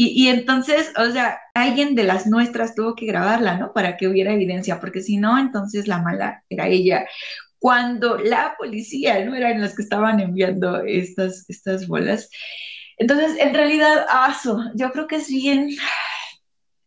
[0.00, 3.72] Y, entonces, o sea, alguien de las nuestras tuvo que grabarla, ¿no?
[3.72, 7.04] Para que hubiera evidencia, porque si no, entonces la mala era ella.
[7.58, 9.34] Cuando la policía, ¿no?
[9.34, 12.30] Eran los que estaban enviando estas, estas bolas.
[12.96, 14.06] Entonces, en realidad,
[14.76, 15.70] yo creo que es bien,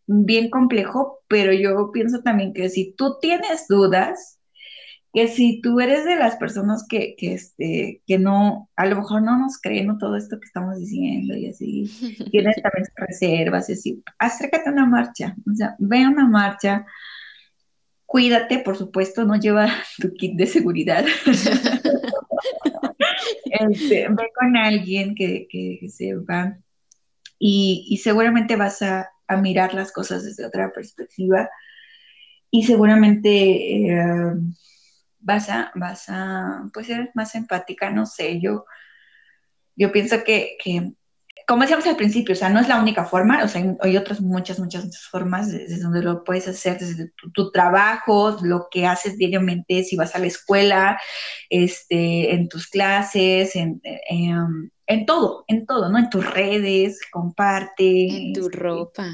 [0.08, 4.40] bien complejo, pero yo pienso también que si tú tienes dudas,
[5.14, 9.22] que si tú eres de las personas que, que, este, que no, a lo mejor
[9.22, 11.84] no nos creen todo esto que estamos diciendo y así,
[12.32, 16.86] tienes también reservas y así, acércate a una marcha, o sea, ve a una marcha,
[18.06, 19.68] cuídate, por supuesto, no lleva
[20.00, 21.06] tu kit de seguridad.
[23.46, 26.58] Este, ve con alguien que, que sepa
[27.38, 31.50] y, y, seguramente vas a, a, mirar las cosas desde otra perspectiva
[32.50, 34.34] y seguramente eh,
[35.22, 38.66] vas a, vas a pues, ser más empática, no sé, yo,
[39.76, 40.94] yo pienso que, que,
[41.48, 44.22] como decíamos al principio, o sea, no es la única forma, o sea, hay, otras
[44.22, 49.18] muchas, muchas, muchas formas desde donde lo puedes hacer, desde tu, trabajo, lo que haces
[49.18, 51.00] diariamente, si vas a la escuela,
[51.50, 55.98] este, en tus clases, en, en, todo, en todo, ¿no?
[55.98, 58.08] En tus redes, comparte.
[58.08, 59.08] En tu este, ropa.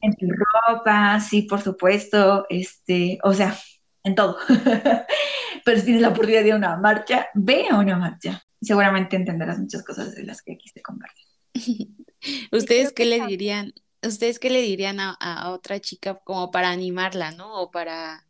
[0.00, 0.26] En tu
[0.68, 3.56] ropa, sí, por supuesto, este, o sea,
[4.04, 4.36] en todo.
[5.64, 8.42] Pero si tienes la oportunidad de ir a una marcha, ve a una marcha.
[8.60, 11.24] Seguramente entenderás muchas cosas de las que aquí se comparten.
[12.52, 13.72] ¿Ustedes qué le dirían?
[14.02, 17.60] ¿Ustedes qué le dirían a, otra chica como para animarla, ¿no?
[17.60, 18.26] O para,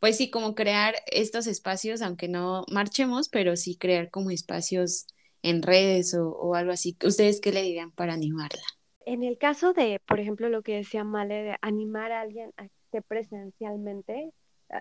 [0.00, 5.06] pues sí, como crear estos espacios, aunque no marchemos, pero sí crear como espacios
[5.42, 6.96] en redes o, o algo así.
[7.04, 8.62] ¿Ustedes qué le dirían para animarla?
[9.04, 12.64] En el caso de, por ejemplo, lo que decía Male, de animar a alguien a
[12.64, 14.32] que esté presencialmente,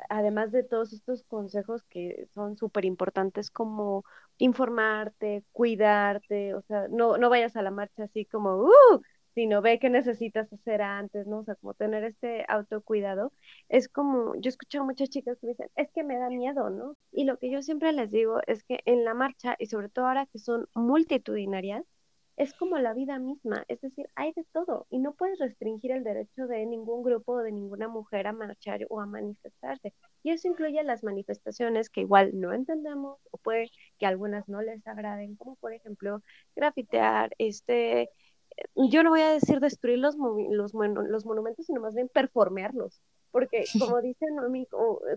[0.09, 4.03] además de todos estos consejos que son súper importantes como
[4.37, 9.01] informarte, cuidarte, o sea, no, no vayas a la marcha así como, ¡uh!
[9.35, 11.39] sino ve qué necesitas hacer antes, ¿no?
[11.39, 13.33] O sea, como tener este autocuidado.
[13.69, 16.69] Es como, yo he escuchado muchas chicas que me dicen, es que me da miedo,
[16.69, 16.95] ¿no?
[17.11, 20.07] Y lo que yo siempre les digo es que en la marcha, y sobre todo
[20.07, 21.83] ahora que son multitudinarias,
[22.37, 26.03] es como la vida misma, es decir, hay de todo y no puedes restringir el
[26.03, 29.93] derecho de ningún grupo o de ninguna mujer a marchar o a manifestarse.
[30.21, 34.85] Y eso incluye las manifestaciones que igual no entendemos o puede que algunas no les
[34.85, 36.21] agraden, como por ejemplo
[36.55, 38.09] grafitear, este,
[38.75, 43.01] yo no voy a decir destruir los, los, los monumentos, sino más bien performearlos.
[43.31, 43.65] Porque
[43.97, 44.29] como dicen,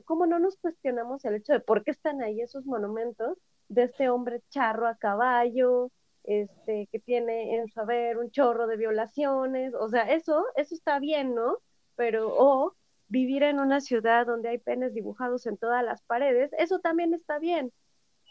[0.04, 3.38] ¿cómo no nos cuestionamos el hecho de por qué están ahí esos monumentos
[3.68, 5.90] de este hombre charro a caballo,
[6.28, 10.98] este, que tiene en su haber un chorro de violaciones, o sea, eso, eso está
[10.98, 11.56] bien, ¿no?
[11.96, 12.74] Pero, o
[13.08, 17.38] vivir en una ciudad donde hay penes dibujados en todas las paredes, eso también está
[17.38, 17.72] bien.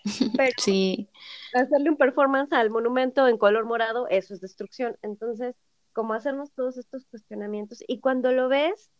[0.38, 1.10] Pero sí.
[1.56, 4.96] hacerle un performance al monumento en color morado, eso es destrucción.
[5.02, 5.56] Entonces,
[5.92, 8.92] como hacernos todos estos cuestionamientos y cuando lo ves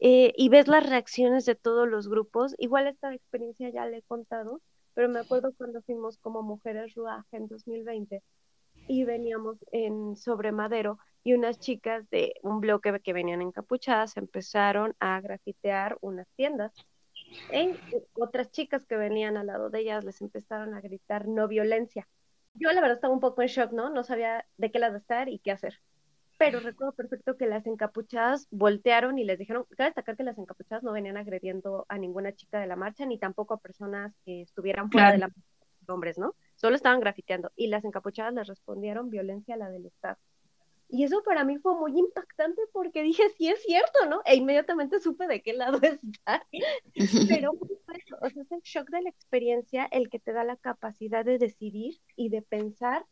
[0.00, 4.02] eh, y ves las reacciones de todos los grupos, igual esta experiencia ya le he
[4.02, 4.62] contado,
[4.94, 8.22] pero me acuerdo cuando fuimos como Mujeres Ruaje en 2020,
[8.88, 14.94] y veníamos en sobre Madero y unas chicas de un bloque que venían encapuchadas empezaron
[15.00, 16.72] a grafitear unas tiendas.
[17.50, 17.76] En
[18.14, 22.06] otras chicas que venían al lado de ellas les empezaron a gritar no violencia.
[22.54, 23.90] Yo la verdad estaba un poco en shock, ¿no?
[23.90, 25.80] No sabía de qué lado estar y qué hacer.
[26.38, 30.84] Pero recuerdo perfecto que las encapuchadas voltearon y les dijeron, cabe destacar que las encapuchadas
[30.84, 34.90] no venían agrediendo a ninguna chica de la marcha ni tampoco a personas que estuvieran
[34.90, 35.42] fuera de la marcha,
[35.88, 36.34] hombres, ¿no?
[36.56, 40.18] Solo estaban grafiteando y las encapuchadas les respondieron violencia a la del Estado.
[40.88, 44.22] Y eso para mí fue muy impactante porque dije, sí es cierto, ¿no?
[44.24, 46.46] E inmediatamente supe de qué lado estar.
[47.28, 47.52] Pero
[48.22, 51.38] o sea, es el shock de la experiencia el que te da la capacidad de
[51.38, 53.04] decidir y de pensar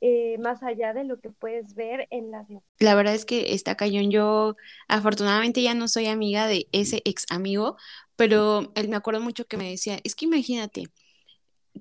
[0.00, 2.46] eh, más allá de lo que puedes ver en las
[2.78, 4.10] La verdad es que está cañón.
[4.10, 7.76] Yo afortunadamente ya no soy amiga de ese ex amigo,
[8.16, 10.84] pero él me acuerdo mucho que me decía, es que imagínate,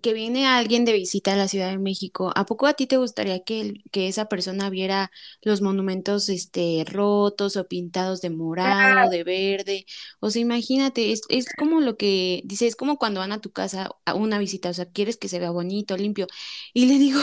[0.02, 2.98] que viene alguien de visita a la Ciudad de México, ¿a poco a ti te
[2.98, 5.12] gustaría que, que esa persona viera
[5.42, 9.86] los monumentos este, rotos o pintados de morado, de verde?
[10.20, 13.52] O sea, imagínate, es, es como lo que dice, es como cuando van a tu
[13.52, 16.28] casa a una visita, o sea, quieres que se vea bonito, limpio.
[16.74, 17.20] Y le digo,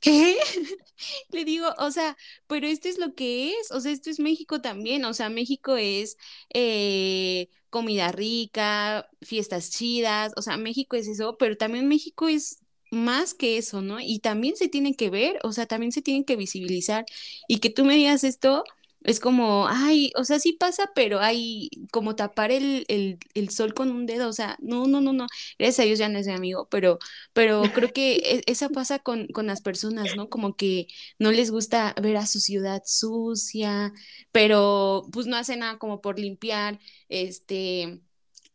[0.00, 0.36] ¿qué?
[1.30, 4.60] Le digo, o sea, pero esto es lo que es, o sea, esto es México
[4.60, 6.16] también, o sea, México es
[6.54, 13.34] eh, comida rica, fiestas chidas, o sea, México es eso, pero también México es más
[13.34, 14.00] que eso, ¿no?
[14.00, 17.04] Y también se tiene que ver, o sea, también se tienen que visibilizar
[17.48, 18.64] y que tú me digas esto,
[19.04, 23.16] es como, ay, o sea, sí pasa, pero hay como tapar el,
[23.50, 25.26] sol con un dedo, o sea, no, no, no, no,
[25.58, 26.98] gracias a Dios ya no es mi amigo, pero,
[27.32, 30.28] pero creo que e, eso pasa con, con las personas, ¿no?
[30.28, 30.86] Como que
[31.18, 33.92] no les gusta ver a su ciudad sucia,
[34.32, 36.78] pero pues no hacen nada como por limpiar,
[37.08, 38.00] este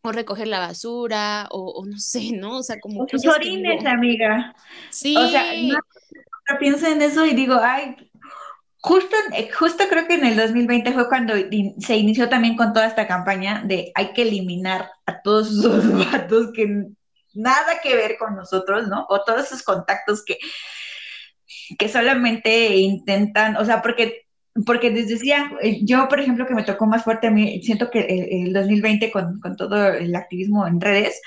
[0.05, 2.57] o recoger la basura, o, no sé, ¿no?
[2.57, 3.03] O sea, como...
[3.03, 4.55] O sus orines, amiga.
[4.91, 5.15] Sí.
[5.17, 5.79] O sea, no,
[6.59, 7.95] pienso en eso y digo, ay,
[8.86, 9.15] justo,
[9.57, 11.33] justo creo que en el 2020 fue cuando
[11.79, 16.51] se inició también con toda esta campaña de hay que eliminar a todos esos vatos
[16.53, 16.86] que
[17.33, 19.07] nada que ver con nosotros, ¿no?
[19.09, 20.38] O todos esos contactos que,
[21.79, 24.21] que solamente intentan, o sea, porque
[24.65, 27.89] porque les decía, eh, yo por ejemplo que me tocó más fuerte a mí, siento
[27.89, 28.01] que
[28.45, 31.19] el, 2020 con, con, todo el activismo en redes,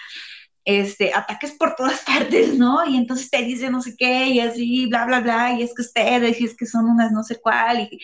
[0.68, 2.86] este, ataques por todas partes, ¿no?
[2.86, 5.80] Y entonces te dice no sé qué, y así, bla, bla, bla, y es que
[5.80, 7.98] ustedes, y es que son unas no sé cuál, y,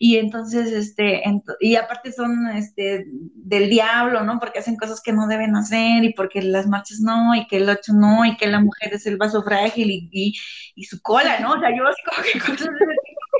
[0.00, 1.22] y entonces, este,
[1.60, 4.40] y aparte son, este, del diablo, ¿no?
[4.40, 7.68] Porque hacen cosas que no deben hacer, y porque las marchas no, y que el
[7.68, 10.34] 8 no, y que la mujer es el vaso frágil, y,
[10.74, 11.52] y, su cola, ¿no?
[11.52, 12.68] O sea, yo así como que cosas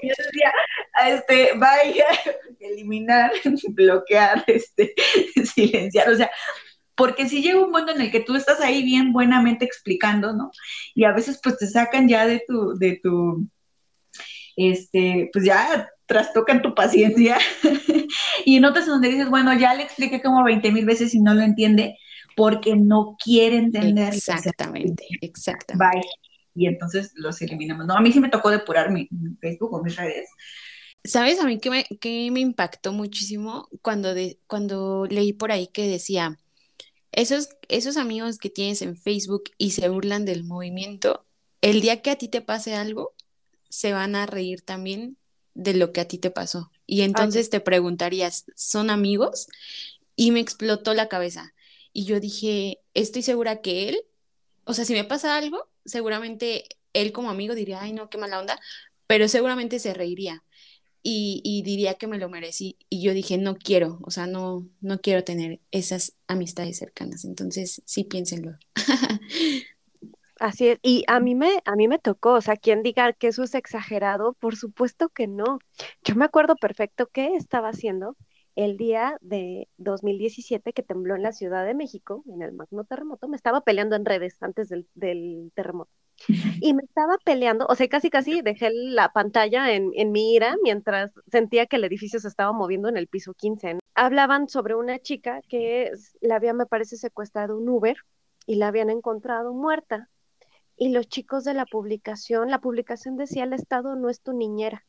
[0.02, 0.52] yo decía,
[1.08, 2.06] este, vaya,
[2.60, 3.32] eliminar,
[3.70, 4.94] bloquear, este,
[5.44, 6.30] silenciar, o sea,
[6.99, 10.51] porque si llega un momento en el que tú estas ahí bien buenamente explicando, ¿no?
[10.96, 13.46] Y a veces pues te sacan ya de tu, de tu,
[14.57, 17.38] este, pues ya trastocan tu paciencia.
[18.44, 21.34] y en otras donde dices, bueno, ya le expliqué como 20 mil veces y no
[21.34, 21.96] lo entiende,
[22.34, 24.12] porque no quiere entender.
[24.12, 25.99] Exactamente, exactamente.
[25.99, 26.05] Bye.
[26.57, 27.86] Y entonces los eliminamos.
[27.86, 29.09] No, a mí sí me tocó depurar mi,
[29.40, 30.28] Facebook o mis redes.
[31.05, 35.68] ¿Sabes a mí que me, que me impactó muchísimo cuando, de, cuando leí por ahí
[35.68, 36.36] que decía,
[37.12, 41.24] esos, esos amigos que tienes en Facebook y se burlan del movimiento,
[41.61, 43.14] el día que a ti te pase algo,
[43.68, 45.16] se van a reír también
[45.54, 46.70] de lo que a ti te pasó.
[46.86, 49.48] Y entonces te preguntarías, ¿son amigos?
[50.16, 51.54] Y me explotó la cabeza.
[51.92, 54.00] Y yo dije, estoy segura que él,
[54.64, 58.38] o sea, si me pasa algo, seguramente él como amigo diría, ay, no, qué mala
[58.38, 58.61] onda,
[59.06, 60.44] pero seguramente se reiría
[61.03, 62.76] y, diría que me lo merecí.
[62.88, 67.24] Y yo dije, no quiero, o sea, no, no quiero tener esas amistades cercanas.
[67.24, 68.59] Entonces, sí piénsenlo.
[70.40, 73.26] Así es, y a mí me, a mí me tocó, o sea, quien diga que
[73.28, 75.59] eso es exagerado, por supuesto que no.
[76.05, 78.16] Yo me acuerdo perfecto qué estaba haciendo
[78.55, 83.28] el día de 2017 que tembló en la Ciudad de México, en el magno terremoto,
[83.28, 85.92] me estaba peleando en redes antes del, del terremoto.
[86.60, 90.56] Y me estaba peleando, o sea, casi casi dejé la pantalla en, en mi ira
[90.62, 93.78] mientras sentía que el edificio se estaba moviendo en el piso 15.
[93.94, 97.96] Hablaban sobre una chica que la había, me parece, secuestrado un Uber
[98.46, 100.08] y la habían encontrado muerta.
[100.76, 104.84] Y los chicos de la publicación, la publicación decía, el Estado no es tu niñera.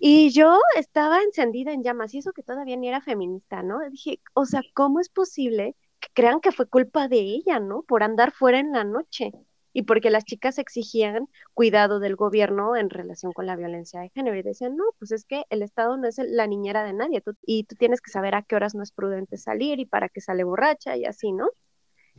[0.00, 3.80] Y yo estaba encendida en llamas, y eso que todavía ni era feminista, ¿no?
[3.90, 7.82] Dije, o sea, ¿cómo es posible que crean que fue culpa de ella, ¿no?
[7.82, 9.32] Por andar fuera en la noche
[9.78, 14.36] y porque las chicas exigían cuidado del gobierno en relación con la violencia de género
[14.36, 17.62] y decían, no, pues es que el Estado no es la niñera de nadie y
[17.62, 20.42] tú tienes que saber a qué horas no es prudente salir y para qué sale
[20.42, 21.48] borracha y así, ¿no?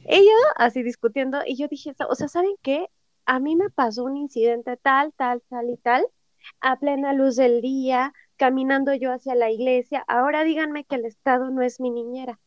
[0.05, 2.87] Ella así discutiendo y yo dije, o sea, ¿saben qué?
[3.25, 6.05] A mí me pasó un incidente tal, tal, tal y tal
[6.61, 11.49] a plena luz del día, caminando yo hacia la iglesia, ahora díganme que el Estado
[11.49, 12.39] no es mi niñera.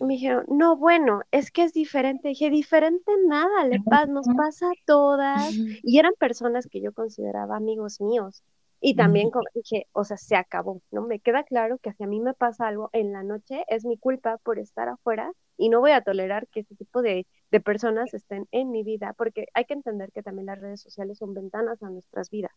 [0.00, 2.28] Me dijeron, no, bueno, es que es diferente.
[2.28, 5.52] dije, diferente nada, le nos pasa a todas.
[5.82, 8.42] Y eran personas que yo consideraba amigos míos.
[8.80, 11.02] Y también dije, o sea, se acabó, ¿no?
[11.06, 13.96] Me queda claro que si a mí me pasa algo en la noche, es mi
[13.96, 18.12] culpa por estar afuera y no voy a tolerar que este tipo de, de personas
[18.12, 21.82] estén en mi vida, porque hay que entender que también las redes sociales son ventanas
[21.82, 22.52] a nuestras vidas.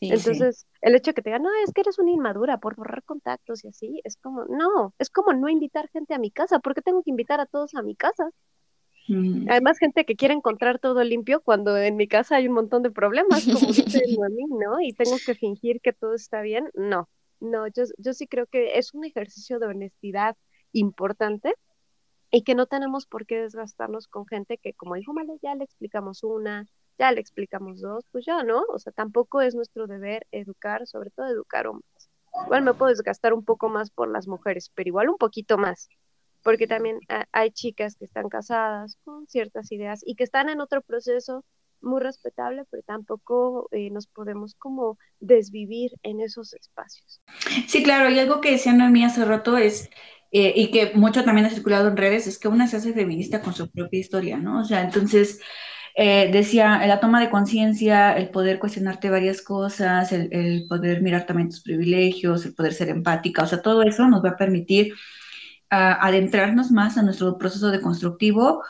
[0.00, 3.02] Entonces, el hecho de que te digan, no, es que eres una inmadura por borrar
[3.02, 6.74] contactos y así, es como, no, es como no invitar gente a mi casa, ¿por
[6.74, 8.30] qué tengo que invitar a todos a mi casa?
[9.08, 9.48] Mm.
[9.50, 12.90] Además, gente que quiere encontrar todo limpio cuando en mi casa hay un montón de
[12.90, 14.80] problemas, como dice mí, ¿no?
[14.80, 16.70] Y tengo que fingir que todo está bien.
[16.74, 17.08] No,
[17.40, 20.36] no, yo, yo sí creo que es un ejercicio de honestidad
[20.72, 21.54] importante
[22.30, 25.64] y que no tenemos por qué desgastarnos con gente que, como dijo Male, ya le
[25.64, 26.66] explicamos una,
[26.98, 31.10] ya le explicamos dos, pues ya no, o sea, tampoco es nuestro deber educar, sobre
[31.10, 32.10] todo educar hombres.
[32.44, 35.88] Igual me puedo desgastar un poco más por las mujeres, pero igual un poquito más,
[36.42, 37.00] porque también
[37.32, 41.44] hay chicas que están casadas con ciertas ideas y que están en otro proceso
[41.80, 47.20] muy respetable, pero tampoco eh, nos podemos como desvivir en esos espacios.
[47.68, 49.88] Sí, claro, y algo que decía Noemí hace rato es,
[50.32, 53.40] eh, y que mucho también ha circulado en redes, es que una se hace feminista
[53.42, 54.60] con su propia historia, ¿no?
[54.60, 55.40] O sea, entonces
[56.00, 61.48] eh, decía, la toma de conciencia, el poder cuestionarte varias cosas, el, poder mirar también
[61.48, 64.94] tus privilegios, el poder ser empática, o sea, todo eso nos va a permitir
[65.70, 68.62] ah, adentrarnos más a nuestro proceso de constructivo,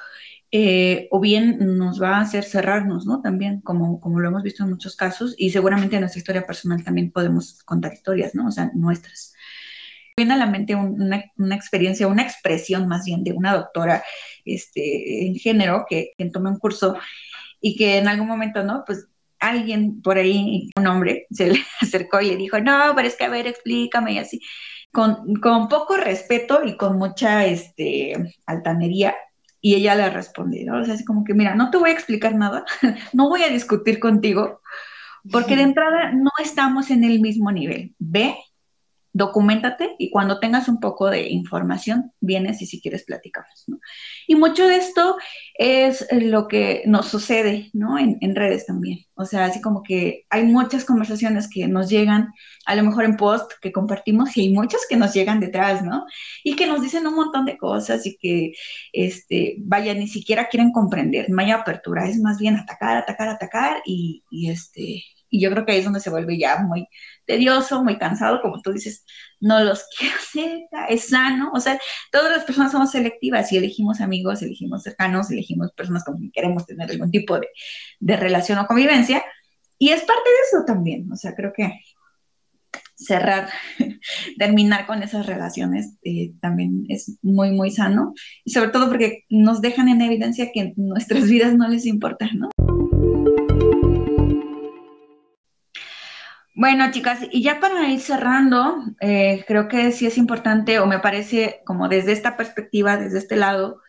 [0.50, 3.20] eh, o bien nos va a hacer cerrarnos, ¿no?
[3.20, 6.82] También, como, como lo hemos visto en muchos casos, y seguramente en nuestra historia personal
[6.82, 8.46] también podemos contar historias, ¿no?
[8.46, 9.34] O sea, nuestras.
[10.18, 14.04] Viene a la mente una, una, experiencia, una expresión más bien de una doctora
[14.44, 16.96] este, en género que, que tomó un curso
[17.60, 18.82] y que en algún momento, ¿no?
[18.84, 19.06] Pues
[19.40, 23.24] alguien por ahí, un hombre, se le acercó y le dijo, no, pero es que
[23.24, 24.40] a ver, explícame y así,
[24.92, 29.14] con, con poco respeto y con mucha este, altanería.
[29.60, 30.80] Y ella le respondió, ¿no?
[30.80, 32.64] O sea, así como que, mira, no te voy a explicar nada,
[33.12, 34.60] no voy a discutir contigo,
[35.32, 37.92] porque de entrada no estamos en el mismo nivel.
[37.98, 38.36] Ve
[39.18, 43.80] documentate y cuando tengas un poco de información, vienes y si quieres platicamos, ¿no?
[44.26, 45.16] Y mucho de esto
[45.54, 47.98] es lo que nos sucede, ¿no?
[47.98, 49.00] En, en, redes también.
[49.14, 52.32] O sea, así como que hay muchas conversaciones que nos llegan,
[52.64, 56.06] a lo mejor en post que compartimos, y hay muchas que nos llegan detrás, ¿no?
[56.44, 58.52] Y que nos dicen un montón de cosas y que,
[58.92, 63.82] este, vaya, ni siquiera quieren comprender, no hay apertura, es más bien atacar, atacar, atacar
[63.84, 66.88] y, y este, y yo creo que ahí es donde se vuelve ya muy
[67.26, 69.04] tedioso, muy cansado, como tú dices,
[69.40, 71.78] no los quiero cerca, es sano, o sea,
[72.10, 76.66] todas las personas somos selectivas y elegimos amigos, elegimos cercanos, elegimos personas con quien queremos
[76.66, 77.48] tener algún tipo de,
[78.00, 79.22] de relación o convivencia,
[79.78, 81.72] y es parte de eso también, o sea, creo que
[82.96, 83.48] cerrar,
[84.38, 88.12] terminar con esas relaciones eh, también es muy, muy sano,
[88.44, 92.48] y sobre todo porque nos dejan en evidencia que nuestras vidas no les importan, ¿no?
[96.60, 100.98] Bueno, chicas, y ya para ir cerrando, eh, creo que sí es importante, o me
[100.98, 103.80] parece como desde esta perspectiva, desde este lado,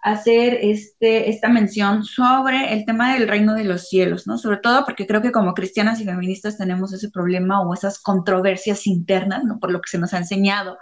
[0.00, 4.36] hacer este, esta mención sobre el tema del reino de los cielos, ¿no?
[4.36, 8.88] Sobre todo porque creo que como cristianas y feministas tenemos ese problema o esas controversias
[8.88, 9.60] internas, ¿no?
[9.60, 10.76] Por lo que se nos ha enseñado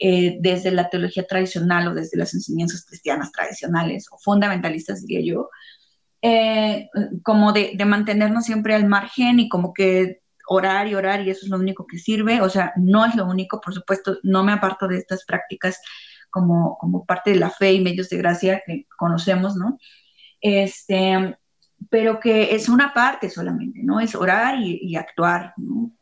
[0.00, 5.48] eh, desde la teología tradicional o desde las enseñanzas cristianas tradicionales o fundamentalistas, diría yo,
[6.22, 6.88] eh,
[7.22, 10.21] como de, de mantenernos siempre al margen y como que
[10.52, 13.26] orar y orar y eso es lo único que sirve, o sea, no es lo
[13.26, 15.80] único, por supuesto, no me aparto de estas prácticas
[16.30, 19.78] como, como parte de la fe y medios de gracia que conocemos, ¿no?
[20.40, 21.36] Este,
[21.90, 24.00] pero que es una parte solamente, ¿no?
[24.00, 25.92] Es orar y, actuar, ¿no?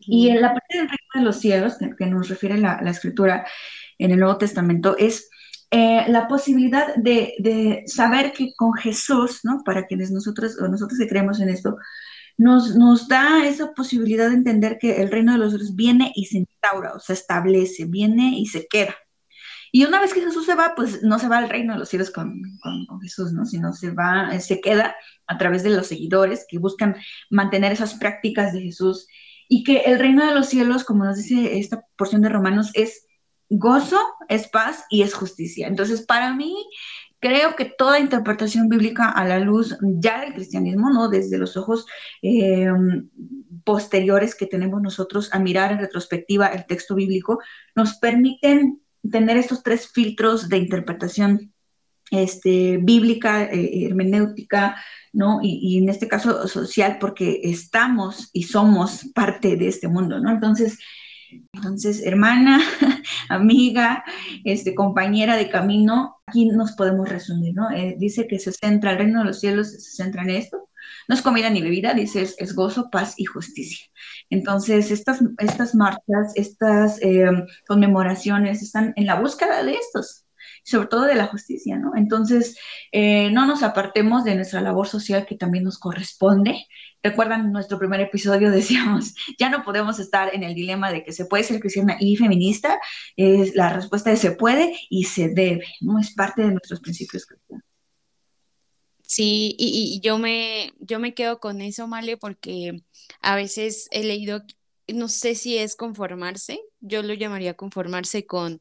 [0.00, 3.46] Y en la parte del reino de los cielos, que, nos refiere la, la, escritura
[3.96, 5.30] en el Nuevo Testamento, es
[5.70, 9.62] eh, la posibilidad de, de, saber que con Jesús, ¿no?
[9.64, 11.76] Para quienes nosotros, o nosotros que creemos en esto,
[12.38, 16.26] nos, nos da esa posibilidad de entender que el reino de los cielos viene y
[16.26, 18.94] se instaura, o se establece, viene y se queda.
[19.70, 21.88] Y una vez que Jesús se va, pues no se va al reino de los
[21.88, 23.44] cielos con, con, Jesús, ¿no?
[23.44, 26.96] Sino se va, se queda a través de los seguidores que buscan
[27.28, 29.08] mantener esas prácticas de Jesús.
[29.48, 33.06] Y que el reino de los cielos, como nos dice esta porción de Romanos, es
[33.50, 35.66] gozo, es paz y es justicia.
[35.66, 36.54] Entonces, para mí,
[37.20, 41.08] creo que toda interpretación bíblica a la luz ya del cristianismo, ¿no?
[41.08, 41.86] Desde los ojos
[42.22, 42.68] eh,
[43.64, 47.40] posteriores que tenemos nosotros a mirar en retrospectiva el texto bíblico,
[47.74, 51.52] nos permiten tener estos tres filtros de interpretación
[52.10, 54.76] este, bíblica, eh, hermenéutica,
[55.12, 55.40] ¿no?
[55.42, 60.30] Y, y, en este caso social, porque estamos y somos parte de este mundo, ¿no?
[60.30, 60.78] Entonces,
[61.52, 62.60] entonces, hermana,
[63.28, 64.04] amiga,
[64.44, 67.70] este, compañera de camino, aquí nos podemos resumir, ¿no?
[67.70, 70.68] Eh, dice que se centra, el reino de los cielos se centra en esto.
[71.08, 73.86] No es comida ni bebida, dice, es, gozo, paz y justicia.
[74.30, 77.26] Entonces, estas, estas marchas, estas eh,
[77.66, 80.24] conmemoraciones están en la búsqueda de estos,
[80.68, 81.92] sobre todo de la justicia, ¿no?
[81.96, 82.56] Entonces,
[82.92, 86.66] eh, no nos apartemos de nuestra labor social que también nos corresponde.
[87.02, 91.24] Recuerdan nuestro primer episodio, decíamos, ya no podemos estar en el dilema de que se
[91.24, 92.78] puede ser cristiana y feminista.
[93.16, 95.98] Es, la respuesta es se puede y se debe, ¿no?
[95.98, 97.64] Es parte de nuestros principios cristianos.
[99.02, 102.82] Sí, y, y, yo me, yo me quedo con eso, Male, porque
[103.22, 104.42] a veces he leído,
[104.86, 108.60] no sé si es conformarse, yo lo llamaría conformarse con,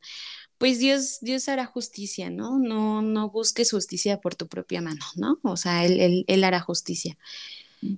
[0.58, 2.60] pues Dios, Dios hará justicia, ¿no?
[2.60, 5.40] No, no busques justicia por tu propia mano, ¿no?
[5.44, 7.18] O sea, Él, él, hará justicia.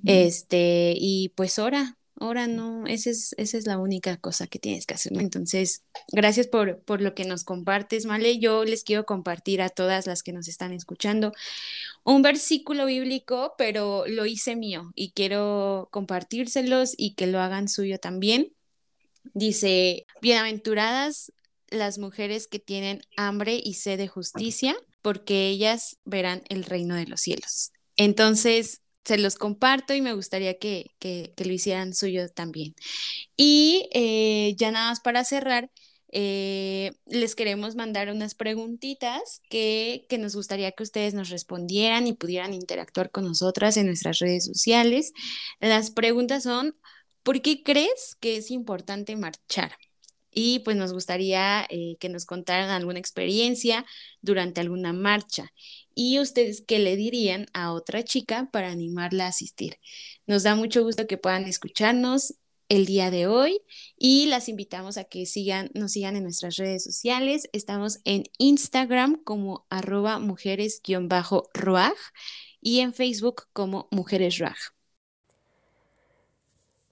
[0.06, 4.86] Este, y pues ora, ora, no, esa es, esa es la única cosa que tienes
[4.86, 5.14] que hacer.
[5.18, 8.40] Entonces, gracias por, por lo que nos compartes, Male.
[8.40, 11.32] Yo les quiero compartir a todas las que nos están escuchando
[12.04, 18.00] un versículo bíblico, pero lo hice mío y quiero compartírselos y que lo hagan suyo
[18.00, 18.54] también.
[19.34, 21.32] Dice, bienaventuradas
[21.72, 27.08] las mujeres que tienen hambre y sed de justicia, porque ellas verán el reino de
[27.08, 27.72] los cielos.
[27.96, 30.92] Entonces, se los comparto y me gustaría que,
[31.38, 32.76] lo hicieran suyo también.
[33.36, 35.72] Y eh, ya nada más para cerrar,
[36.12, 42.14] eh, les queremos mandar unas preguntitas que, que, nos gustaría que ustedes nos respondieran y
[42.14, 45.14] pudieran interactuar con nosotras en nuestras redes sociales.
[45.60, 46.76] Las preguntas son,
[47.24, 49.72] ¿por qué crees que es importante marchar?
[50.32, 53.86] Y pues nos gustaría eh, que nos contaran alguna experiencia
[54.22, 55.52] durante alguna marcha
[55.96, 59.80] y ustedes qué le dirían a otra chica para animarla a asistir.
[60.28, 62.36] Nos da mucho gusto que puedan escucharnos
[62.70, 63.62] el día de hoy
[63.98, 67.50] y las invitamos a que sigan, nos sigan en nuestras redes sociales.
[67.52, 71.96] Estamos en Instagram como arroba mujeres-roag
[72.62, 74.79] y en Facebook como Mujeres Rag.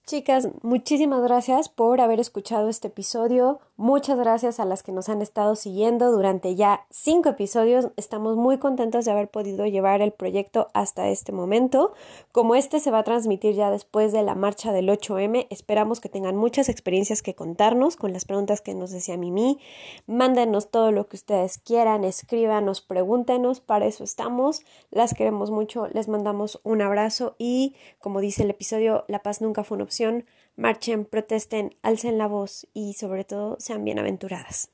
[0.08, 3.60] Chicas, muchísimas gracias por haber escuchado este episodio.
[3.76, 7.88] Muchas gracias a las que nos han estado siguiendo durante ya cinco episodios.
[7.98, 11.92] Estamos muy contentos de haber podido llevar el proyecto hasta este momento.
[12.32, 16.08] Como este se va a transmitir ya después de la marcha del 8M, esperamos que
[16.08, 19.58] tengan muchas experiencias que contarnos con las preguntas que nos decía Mimi.
[20.06, 24.62] Mándenos todo lo que ustedes quieran, escríbanos, pregúntenos, para eso estamos.
[24.90, 29.64] Las queremos mucho, les mandamos un abrazo y, como dice el episodio, la paz nunca
[29.64, 29.97] fue una opción
[30.56, 34.70] marchen, protesten, alcen la voz y sobre todo sean bienaventuradas.